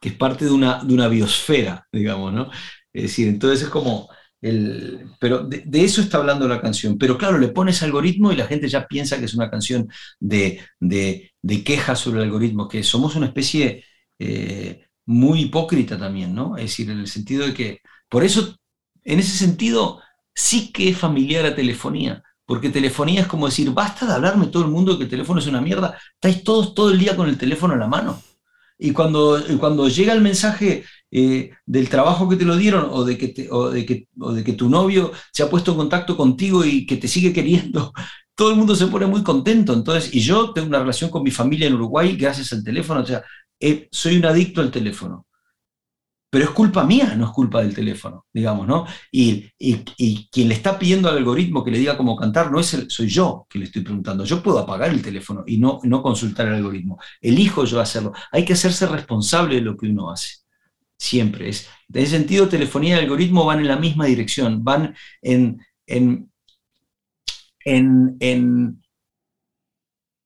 [0.00, 2.50] que es parte de una, de una biosfera, digamos, ¿no?
[2.92, 4.08] Es decir, entonces es como,
[4.40, 6.98] pero de, eso está hablando la canción.
[6.98, 9.88] Pero claro, le pones algoritmo y la gente ya piensa que es una canción
[10.20, 13.84] de, de, quejas sobre el algoritmo, que somos una especie
[14.18, 16.56] eh, muy hipócrita también, ¿no?
[16.56, 18.56] Es decir, en el sentido de que, por eso,
[19.04, 20.00] en ese sentido,
[20.34, 22.22] sí que es familiar a telefonía.
[22.46, 25.46] Porque telefonía es como decir, basta de hablarme todo el mundo que el teléfono es
[25.46, 28.22] una mierda, estáis todos todo el día con el teléfono en la mano.
[28.78, 33.18] Y cuando, cuando llega el mensaje eh, del trabajo que te lo dieron o de,
[33.18, 36.96] que de que, de que tu novio se ha puesto en contacto contigo y que
[36.96, 37.92] te sigue queriendo,
[38.34, 39.72] todo el mundo se pone muy contento.
[39.72, 43.06] Entonces, y yo tengo una relación con mi familia en Uruguay gracias al teléfono, o
[43.06, 43.22] sea,
[43.60, 45.26] eh, soy un adicto al teléfono.
[46.30, 48.86] Pero es culpa mía, no es culpa del teléfono, digamos, ¿no?
[49.10, 49.50] Y,
[50.30, 53.08] quien le está pidiendo al algoritmo que le diga cómo cantar no es el, soy
[53.08, 54.24] yo que le estoy preguntando.
[54.24, 56.98] Yo puedo apagar el teléfono y no, no consultar el algoritmo.
[57.20, 58.12] Elijo yo hacerlo.
[58.30, 60.48] Hay que hacerse responsable de lo que uno hace
[60.98, 61.48] siempre.
[61.48, 66.30] Es, en ese sentido, telefonía y algoritmo van en la misma dirección, van en, en,
[67.64, 68.16] en,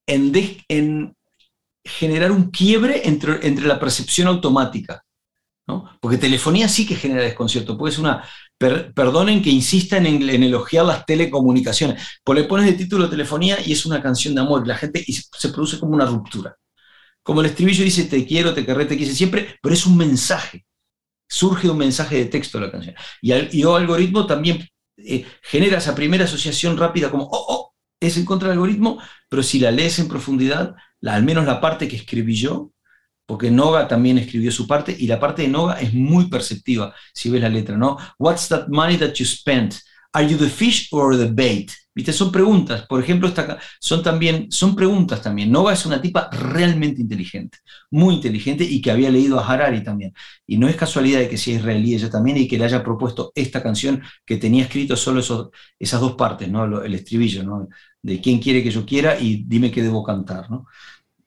[0.07, 1.17] en, en,
[1.85, 5.05] generar un quiebre entre, entre la percepción automática.
[5.67, 5.99] ¿No?
[6.01, 8.25] Porque telefonía sí que genera desconcierto, puede ser una,
[8.59, 13.87] perdonen que insista en, elogiar las telecomunicaciones, pues le pones de título telefonía y es
[13.87, 16.57] una canción de amor, la gente y se produce como una ruptura.
[17.23, 20.67] Como el estribillo dice, te quiero, te querré, te quise siempre, pero es un mensaje.
[21.29, 22.97] Surge un mensaje de texto la canción.
[23.21, 28.25] Y, y algoritmo también eh, genera esa primera asociación rápida como, oh, oh, es en
[28.25, 28.99] contra del algoritmo,
[29.29, 32.73] pero si la lees en profundidad, la, al menos la parte que escribí yo,
[33.27, 37.31] porque Noga también escribió su parte, y la parte de Noga es muy perceptiva, si
[37.31, 37.97] ves la letra, ¿no?
[38.19, 39.75] What's that money that you spent?
[40.15, 41.71] Are you the fish or the bait?
[41.95, 42.13] ¿Viste?
[42.13, 42.87] Son preguntas.
[42.87, 45.51] Por ejemplo, esta, son también, son preguntas también.
[45.51, 47.59] Nova es una tipa realmente inteligente,
[47.91, 50.15] muy inteligente y que había leído a Harari también.
[50.47, 53.33] Y no es casualidad de que sea israelí ella también y que le haya propuesto
[53.35, 55.21] esta canción que tenía escrito solo
[55.79, 56.83] esas dos partes, ¿no?
[56.83, 57.69] El estribillo, ¿no?
[58.03, 60.67] De quién quiere que yo quiera y dime qué debo cantar, ¿no?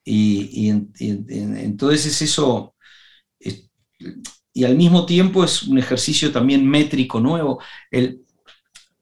[0.06, 2.76] Y, entonces es eso.
[4.54, 7.62] y al mismo tiempo es un ejercicio también métrico nuevo.
[7.92, 8.22] El,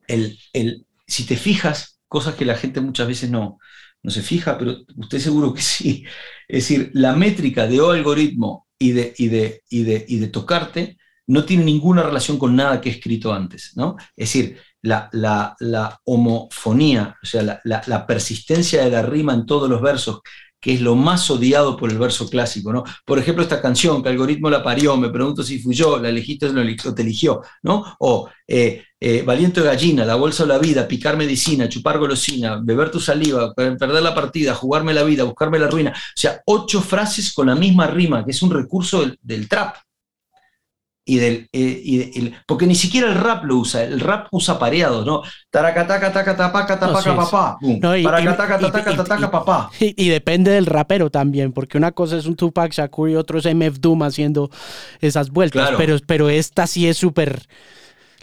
[0.07, 3.59] el, el si te fijas, cosas que la gente muchas veces no,
[4.01, 6.05] no se fija, pero usted seguro que sí.
[6.47, 10.27] Es decir, la métrica de O algoritmo y de, y de, y de, y de
[10.27, 10.97] tocarte
[11.27, 13.73] no tiene ninguna relación con nada que he escrito antes.
[13.75, 13.95] ¿no?
[14.15, 19.45] Es decir, la, la, la homofonía, o sea, la, la, persistencia de la rima en
[19.45, 20.19] todos los versos,
[20.63, 22.85] que es lo más odiado por el verso clásico, ¿no?
[23.05, 26.47] Por ejemplo, esta canción, que algoritmo la parió, me pregunto si fui yo, la elegiste
[26.47, 27.83] o te eligió, ¿no?
[27.99, 32.89] O eh, eh, Valiente gallina, la bolsa o la vida, picar medicina, chupar golosina, beber
[32.89, 35.91] tu saliva, perder la partida, jugarme la vida, buscarme la ruina.
[35.91, 39.75] O sea, ocho frases con la misma rima, que es un recurso del trap,
[41.05, 45.21] y del, eh, porque ni siquiera el rap lo usa, el rap usa pareado, ¿no?
[49.29, 49.71] papá, papá.
[49.79, 53.45] Y depende del rapero también, porque una cosa es un Tupac Shakur y otro es
[53.45, 54.49] MF Doom haciendo
[55.01, 57.47] esas vueltas, pero, pero esta sí es súper,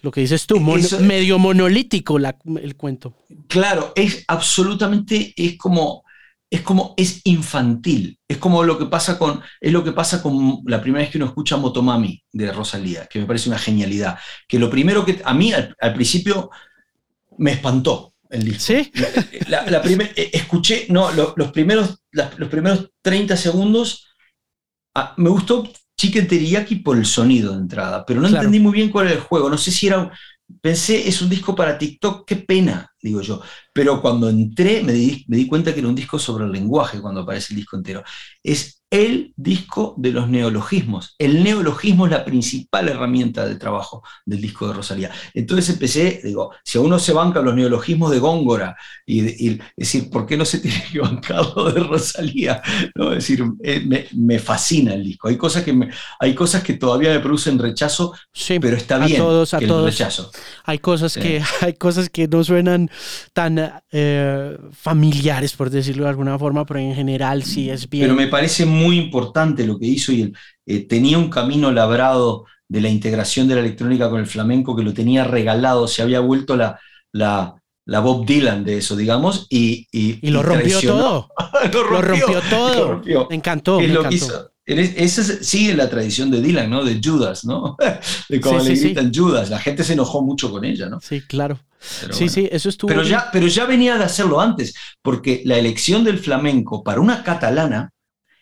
[0.01, 3.12] lo que dices tú, medio monolítico el cuento.
[3.49, 6.05] Claro, es absolutamente, es como
[6.51, 10.61] es como, es infantil, es como lo que pasa con, es lo que pasa con
[10.66, 14.59] la primera vez que uno escucha Motomami de Rosalía, que me parece una genialidad, que
[14.59, 16.51] lo primero que, a mí al, principio
[17.38, 18.64] me espantó el disco.
[18.64, 18.90] ¿Sí?
[19.46, 24.09] La, eh, escuché, no, los, primeros, los primeros 30 segundos,
[24.96, 28.90] ah, me gustó Chicken Teriyaki por el sonido de entrada, pero no entendí muy bien
[28.90, 30.11] cuál era el juego, no sé si era,
[30.61, 33.40] pensé, es un disco para TikTok, qué pena, digo yo.
[33.72, 37.01] Pero cuando entré me di, me di cuenta que era un disco sobre el lenguaje
[37.01, 38.03] cuando aparece el disco entero.
[38.42, 41.14] Es el disco de los neologismos.
[41.16, 45.11] El neologismo es la principal herramienta de trabajo del disco de Rosalía.
[45.32, 48.76] Entonces empecé, digo, si a uno se banca los neologismos de Góngora,
[49.07, 52.61] y, decir, ¿por qué no se tiene que bancar lo de Rosalía?
[52.96, 53.12] ¿No?
[53.12, 55.28] Es decir, eh, me, fascina el disco.
[55.28, 55.88] Hay cosas que,
[56.18, 58.12] hay cosas que todavía me producen rechazo,
[58.61, 59.20] pero está bien.
[59.20, 59.84] A todos, a todos.
[59.84, 60.32] rechazo.
[60.64, 62.89] Hay cosas, que, hay cosas que no suenan
[63.32, 68.05] tan eh, familiares, por decirlo de alguna forma, pero en general sí es bien.
[68.05, 70.32] Pero me parece muy importante lo que hizo y
[70.66, 74.82] eh, tenía un camino labrado de la integración de la electrónica con el flamenco que
[74.82, 76.78] lo tenía regalado, se había vuelto la,
[77.12, 79.88] la, la Bob Dylan de eso, digamos, y...
[79.91, 81.28] Y, lo, rompió todo.
[81.72, 83.03] lo, rompió, todo.
[83.28, 83.80] Me encantó.
[84.79, 86.85] Esa sigue la tradición de Dylan, ¿no?
[86.85, 87.77] De Judas, ¿no?
[88.29, 89.51] De cómo le gritan Judas.
[89.51, 91.01] La gente se enojó mucho con ella, ¿no?
[91.01, 91.59] Sí, claro.
[92.11, 92.89] sí, sí, eso estuvo.
[92.89, 97.23] Pero ya, pero ya venía de hacerlo antes, porque la elección del flamenco para una
[97.23, 97.91] catalana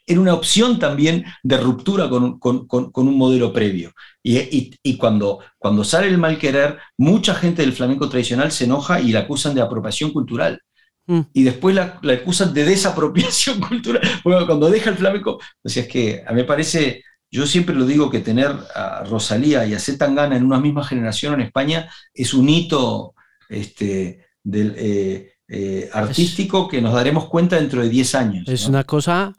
[0.08, 3.92] era una opción también de ruptura con, un modelo previo.
[4.22, 9.12] Y, cuando, cuando sale el mal querer, mucha gente del flamenco tradicional se enoja y
[9.12, 10.60] la acusan de apropiación cultural.
[11.08, 11.20] Mm.
[11.32, 14.02] Y después la, acusan de desapropiación cultural.
[14.22, 17.74] Bueno, cuando deja el flamenco, o sea, es que a mí me parece, yo siempre
[17.74, 21.90] lo digo, que tener a Rosalía y a Zetangana en una misma generación en España
[22.12, 23.14] es un hito
[23.48, 28.48] este, del, eh, eh, artístico que nos daremos cuenta dentro de 10 años.
[28.48, 29.34] Es una cosa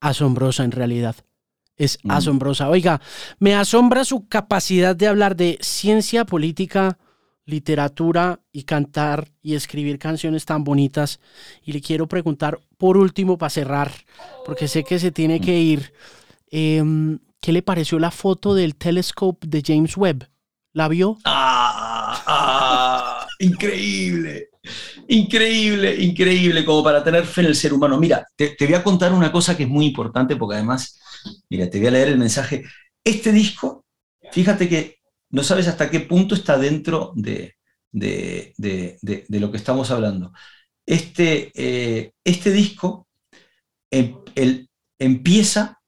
[0.00, 1.16] asombrosa en realidad.
[1.76, 2.12] Es mm.
[2.12, 2.68] asombrosa.
[2.68, 3.00] Oiga,
[3.40, 6.98] me asombra su capacidad de hablar de ciencia política,
[7.48, 11.18] literatura y cantar y escribir canciones tan bonitas.
[11.64, 13.90] Y le quiero preguntar, por último, para cerrar,
[14.44, 15.92] porque sé que se tiene que ir,
[16.50, 20.28] em, ¿qué le pareció la foto del telescope de James Webb?
[20.74, 21.18] ¿La vio?
[21.24, 22.22] ¡Ah!
[22.26, 24.50] ah increíble!
[25.08, 27.98] Increíble, increíble, como para tener fe en el ser humano.
[27.98, 31.00] Mira, te, voy a contar una cosa que es muy importante porque además,
[31.48, 32.64] mira, te voy a leer el mensaje.
[33.02, 33.86] Este disco,
[34.32, 34.97] fíjate que
[35.30, 37.56] no sabes hasta qué punto está dentro de,
[37.92, 40.32] lo que estamos hablando.
[40.86, 43.06] Este, eh, este disco
[43.90, 44.16] em,
[44.98, 45.80] empieza,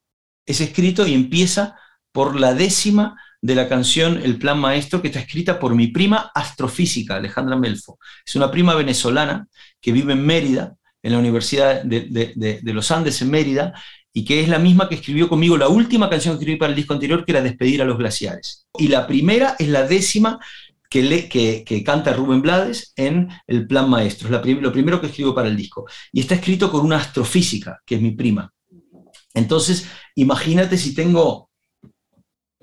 [0.44, 1.76] es escrito y empieza
[2.12, 6.30] por la décima de la canción El Plan Maestro, que está escrita por mi prima
[6.34, 7.98] astrofísica, Alejandra Melfo.
[8.26, 9.48] Es una prima venezolana
[9.80, 13.72] que vive en Mérida, en la Universidad de, los Andes en Mérida,
[14.12, 16.76] y que es la misma que escribió conmigo la última canción que escribí para el
[16.76, 18.66] disco anterior, que era Despedir a los glaciares.
[18.78, 20.40] Y la primera es la décima
[20.88, 24.26] que, canta Rubén Blades en El Plan Maestro.
[24.28, 25.86] Es lo primero que escribo para el disco.
[26.12, 28.52] Y está escrito con una astrofísica, que es mi prima.
[29.32, 31.50] Entonces, imagínate si tengo,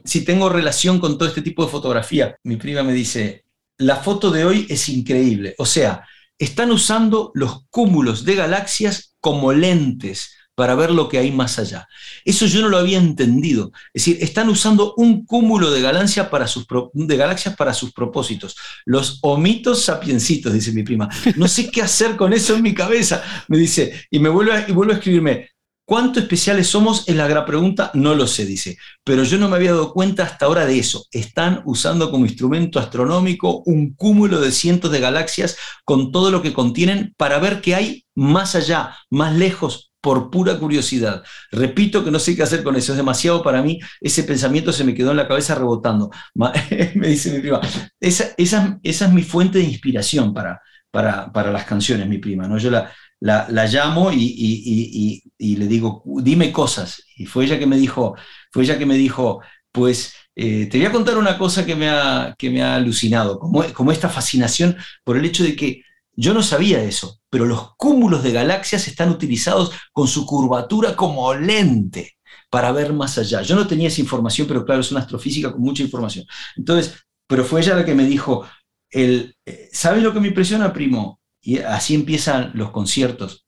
[0.04, 2.36] si tengo relación con todo este tipo de fotografía.
[2.44, 3.46] Mi prima me dice,
[3.78, 5.56] la foto de hoy es increíble.
[5.58, 6.06] O sea,
[6.38, 11.88] están usando los cúmulos de galaxias como lentes para ver lo que hay más allá.
[12.26, 13.72] Eso yo no lo había entendido.
[13.94, 18.56] Es decir, están usando un cúmulo de, galaxias para sus, propósitos.
[18.84, 21.08] Los omitos sapiencitos, dice mi prima.
[21.36, 24.08] No sé qué hacer con eso en mi cabeza, me dice.
[24.10, 25.52] Y me vuelve y vuelve a escribirme,
[25.86, 27.08] ¿Cuánto especiales somos?
[27.08, 28.78] Es la gran pregunta, no lo sé, dice.
[29.06, 31.06] Pero yo no me había dado cuenta hasta ahora de eso.
[31.12, 35.56] Están usando como instrumento astronómico un cúmulo de cientos de galaxias
[35.86, 40.58] con todo lo que contienen para ver qué hay más allá, más lejos, por pura
[40.58, 41.22] curiosidad.
[41.52, 43.78] Repito que no sé qué hacer con eso, es demasiado para mí.
[44.00, 46.10] Ese pensamiento se me quedó en la cabeza rebotando.
[46.34, 47.60] me dice mi prima,
[48.00, 50.62] esa, esa, es mi fuente de inspiración para,
[50.92, 52.48] para, para las canciones, mi prima.
[52.48, 52.58] ¿no?
[52.58, 52.90] Yo la,
[53.20, 57.04] la, llamo y, le digo, dime cosas.
[57.18, 58.16] Y fue ella que me dijo,
[58.50, 59.42] fue ella que me dijo,
[59.74, 63.40] pues eh, te voy a contar una cosa que me ha, que me ha alucinado,
[63.40, 65.82] como, como esta fascinación por el hecho de que
[66.18, 71.34] yo no sabía eso, pero los cúmulos de galaxias están utilizados con su curvatura como
[71.36, 72.18] lente
[72.50, 73.44] para ver más allá.
[73.44, 76.26] Yo no tenía esa información, pero claro, es una astrofísica con mucha información.
[76.56, 76.96] Entonces,
[77.28, 78.48] pero fue ella la que me dijo,
[78.90, 81.22] el, eh, ¿sabes lo que me impresiona, primo?
[81.40, 83.46] Y así empiezan los conciertos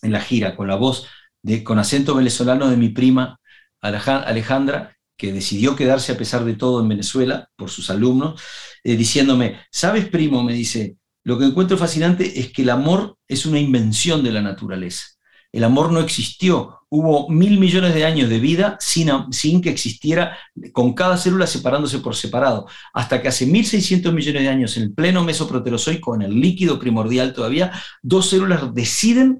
[0.00, 1.06] en la gira, con la voz
[1.42, 3.38] de, con acento venezolano de mi prima
[3.80, 8.40] Alejandra, que decidió quedarse a pesar de todo en Venezuela por sus alumnos,
[8.84, 10.42] eh, diciéndome, ¿sabes, primo?
[10.42, 10.96] Me dice,
[11.30, 15.04] lo que encuentro fascinante es que el amor es una invención de la naturaleza.
[15.52, 16.80] El amor no existió.
[16.88, 20.36] Hubo mil millones de años de vida sin, que existiera,
[20.72, 22.66] con cada célula separándose por separado.
[22.92, 27.32] Hasta que hace 1600 millones de años, en el pleno mesoproterozoico, en el líquido primordial
[27.32, 27.70] todavía,
[28.02, 29.38] dos células deciden,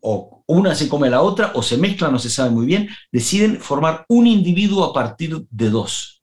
[0.00, 2.90] o una se come a la otra, o se mezclan, no se sabe muy bien,
[3.10, 6.22] deciden formar un individuo a partir de dos,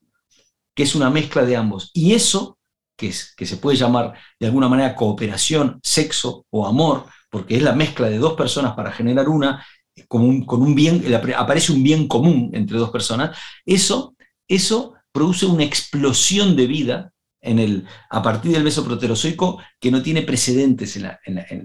[0.73, 1.91] que es una mezcla de ambos.
[1.93, 2.57] Y eso,
[2.95, 8.09] que, se puede llamar de alguna manera cooperación, sexo o amor, porque es la mezcla
[8.09, 9.65] de dos personas para generar una,
[10.07, 11.03] con un, bien,
[11.35, 14.15] aparece un bien común entre dos personas, eso,
[14.47, 17.11] eso produce una explosión de vida
[17.41, 20.99] en el, a partir del mesoproterozoico que no tiene precedentes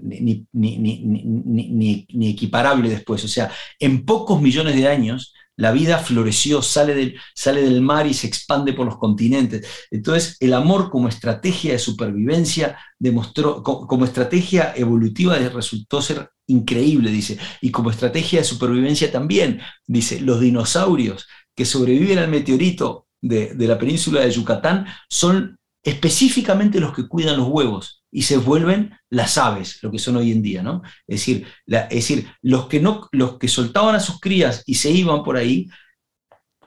[0.03, 3.23] ni, ni, equiparable después.
[3.23, 8.07] O sea, en pocos millones de años la vida floreció, sale del, sale del mar
[8.07, 9.67] y se expande por los continentes.
[9.91, 17.37] Entonces, el amor como estrategia de supervivencia demostró, como, estrategia evolutiva resultó ser increíble, dice.
[17.61, 23.67] Y como estrategia de supervivencia también, dice, los dinosaurios que sobreviven al meteorito de, de
[23.67, 29.37] la península de Yucatán son específicamente los que cuidan los huevos y se vuelven las
[29.37, 30.81] aves, lo que son hoy en día, ¿no?
[31.07, 34.91] Es decir, es decir los, que no, los que soltaban a sus crías y se
[34.91, 35.69] iban por ahí,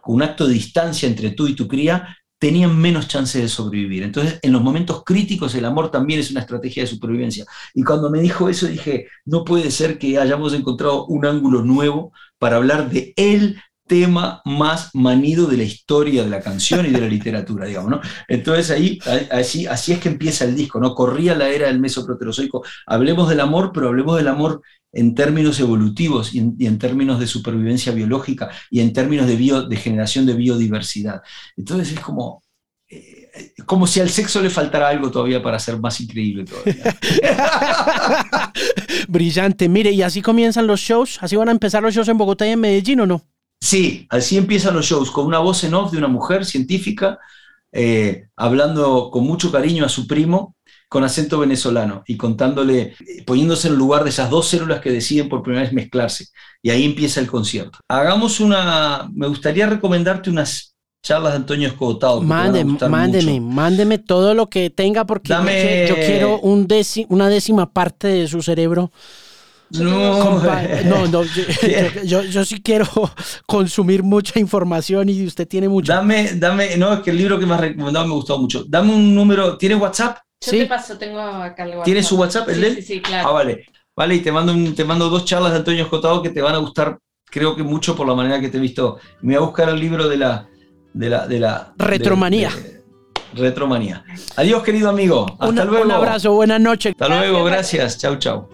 [0.01, 4.03] con un acto de distancia entre tú y tu cría, tenían menos chances de sobrevivir.
[4.03, 7.47] Entonces, en los momentos críticos, el amor también es una estrategia de supervivencia.
[7.73, 12.12] Y cuando me dijo eso, dije, no puede ser que hayamos encontrado un ángulo nuevo
[12.39, 17.01] para hablar de él tema más manido de la historia de la canción y de
[17.01, 18.01] la literatura, digamos, ¿no?
[18.28, 18.98] Entonces ahí,
[19.31, 20.94] así, así es que empieza el disco, ¿no?
[20.94, 22.65] Corría la era del mesoproterozoico.
[22.86, 24.62] Hablemos del amor, pero hablemos del amor
[24.94, 29.77] en términos evolutivos y en, términos de supervivencia biológica y en términos de, bio, de
[29.77, 31.20] generación de biodiversidad.
[31.56, 32.43] Entonces es como,
[32.89, 33.31] eh,
[33.66, 36.97] como si al sexo le faltara algo todavía para ser más increíble todavía.
[39.09, 39.69] Brillante.
[39.69, 41.19] Mire, y así comienzan los shows.
[41.20, 43.34] ¿Así van a empezar los shows en Bogotá y en Medellín o no?
[43.65, 47.19] Sí, así empiezan los shows, con una voz en off de una mujer científica,
[47.73, 50.55] eh, hablando con mucho cariño a su primo,
[50.86, 55.31] con acento venezolano, y contándole, poniéndose en el lugar de esas dos células que deciden
[55.31, 56.27] por primera vez mezclarse.
[56.62, 57.78] Y ahí empieza el concierto.
[57.89, 62.20] Hagamos una, me gustaría recomendarte unas charlas de Antonio Escotado.
[62.20, 65.31] Mándeme, mándeme, mándeme todo lo que tenga porque
[65.89, 66.69] yo, quiero un
[67.09, 68.93] una décima parte de su cerebro
[69.70, 70.41] no,
[70.85, 71.23] no, no
[72.05, 72.86] yo, sí quiero
[73.47, 75.93] consumir mucha información y usted tiene mucho.
[75.93, 78.65] Dame, dame, no, es que el libro que me has recomendado me gustó mucho.
[78.69, 80.19] Dame un número, ¿tiene WhatsApp?
[80.41, 81.85] Yo te paso, tengo acá el WhatsApp.
[81.85, 82.74] ¿Tienes su WhatsApp, el sí, de él?
[82.77, 83.28] Sí, sí, claro.
[83.28, 83.65] Ah, vale.
[83.97, 86.55] Vale, y te mando, un- te mando dos charlas de Antonio Escotado que te van
[86.55, 88.99] a gustar, creo que mucho por la manera que te he visto.
[89.23, 90.49] Me voy a buscar el libro de la...
[90.93, 92.51] De la, de la Retromanía.
[92.51, 92.74] de- de-
[93.35, 94.05] retromanía.
[94.36, 95.27] Adiós, querido amigo.
[95.41, 95.85] Hasta luego.
[95.86, 96.95] Un abrazo, buenas noches.
[96.99, 97.99] Hasta luego, gracias.
[97.99, 98.49] Chau, chau.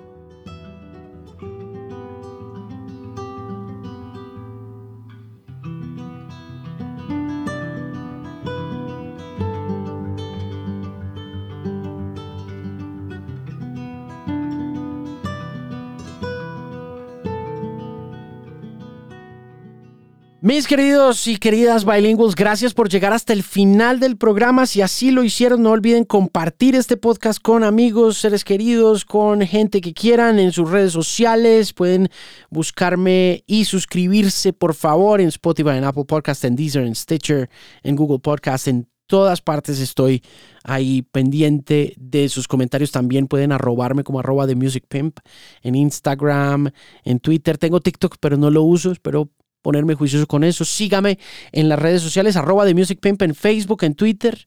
[20.51, 24.67] Mis queridos y queridas bilingües, gracias por llegar hasta el final del programa.
[24.67, 29.81] Si así lo hicieron, no olviden compartir este podcast con amigos, seres queridos, con gente
[29.81, 31.73] que quieran en sus redes sociales.
[31.73, 32.11] Pueden
[32.51, 37.49] buscarme y suscribirse, por favor, en Spotify, en Apple Podcast, en Deezer, en Stitcher,
[37.85, 40.21] en Google Podcast, en todas partes estoy
[40.65, 42.91] ahí pendiente de sus comentarios.
[42.91, 45.21] También pueden arrobarme como arroba de Music Pimp
[45.63, 46.71] en Instagram,
[47.05, 47.57] en Twitter.
[47.57, 48.91] Tengo TikTok, pero no lo uso.
[48.91, 49.31] Espero
[49.63, 50.65] ponerme juicioso con eso.
[50.65, 51.19] Sígame
[51.53, 54.47] en las redes sociales, arroba de Music Pimp en Facebook, en Twitter.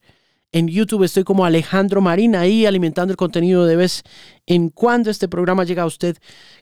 [0.51, 4.03] En YouTube estoy como Alejandro Marín, ahí alimentando el contenido de vez
[4.45, 5.09] en cuando.
[5.09, 6.17] Este programa llega a usted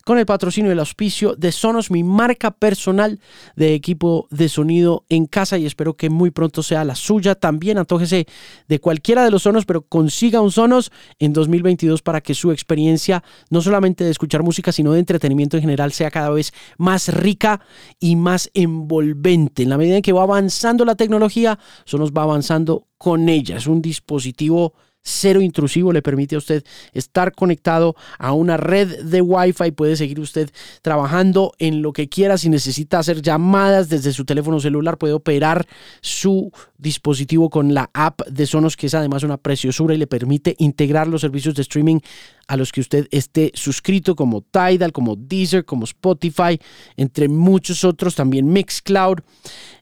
[0.05, 3.19] con el patrocinio y el auspicio de Sonos, mi marca personal
[3.55, 7.35] de equipo de sonido en casa y espero que muy pronto sea la suya.
[7.35, 8.27] También antójese
[8.67, 13.23] de cualquiera de los Sonos, pero consiga un Sonos en 2022 para que su experiencia,
[13.49, 17.61] no solamente de escuchar música, sino de entretenimiento en general, sea cada vez más rica
[17.99, 19.63] y más envolvente.
[19.63, 23.57] En la medida en que va avanzando la tecnología, Sonos va avanzando con ella.
[23.57, 26.63] Es un dispositivo cero intrusivo, le permite a usted
[26.93, 30.49] estar conectado a una red de Wi-Fi, puede seguir usted
[30.81, 35.65] trabajando en lo que quiera, si necesita hacer llamadas desde su teléfono celular, puede operar
[36.01, 40.55] su dispositivo con la app de Sonos, que es además una preciosura y le permite
[40.59, 41.99] integrar los servicios de streaming
[42.47, 46.59] a los que usted esté suscrito, como Tidal, como Deezer, como Spotify,
[46.97, 49.19] entre muchos otros, también Mixcloud.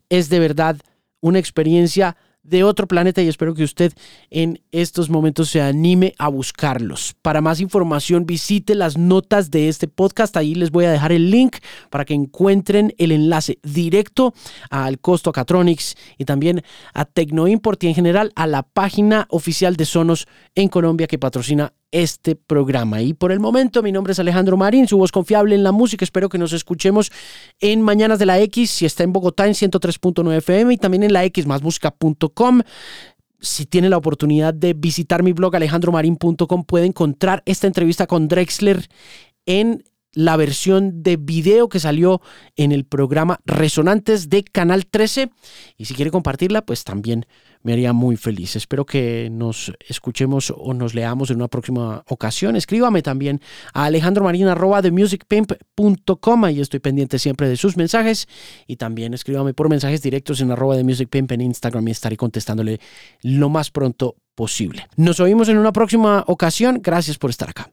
[0.09, 0.77] Es de verdad
[1.21, 3.93] una experiencia de otro planeta y espero que usted
[4.29, 7.15] en estos momentos se anime a buscarlos.
[7.21, 11.29] Para más información visite las notas de este podcast, ahí les voy a dejar el
[11.29, 11.57] link
[11.89, 14.33] para que encuentren el enlace directo
[14.69, 16.63] al Costo Catronics y también
[16.93, 21.73] a Tecnoimport y en general a la página oficial de Sonos en Colombia que patrocina
[21.91, 23.01] este programa.
[23.01, 26.03] Y por el momento, mi nombre es Alejandro Marín, su voz confiable en la música.
[26.03, 27.11] Espero que nos escuchemos
[27.59, 31.13] en Mañanas de la X, si está en Bogotá en 103.9 FM y también en
[31.13, 32.61] la X másmúsica.com.
[33.41, 38.87] Si tiene la oportunidad de visitar mi blog alejandromarin.com, puede encontrar esta entrevista con Drexler
[39.45, 39.83] en
[40.13, 42.21] la versión de video que salió
[42.55, 45.29] en el programa Resonantes de Canal 13.
[45.77, 47.25] Y si quiere compartirla, pues también
[47.61, 48.55] me haría muy feliz.
[48.55, 52.55] Espero que nos escuchemos o nos leamos en una próxima ocasión.
[52.55, 53.41] Escríbame también
[53.73, 56.43] a alejandromarin.com.
[56.43, 58.27] Ahí estoy pendiente siempre de sus mensajes.
[58.65, 62.79] Y también escríbame por mensajes directos en arroba de musicpimp en Instagram y estaré contestándole
[63.21, 64.87] lo más pronto posible.
[64.95, 66.79] Nos oímos en una próxima ocasión.
[66.81, 67.71] Gracias por estar acá.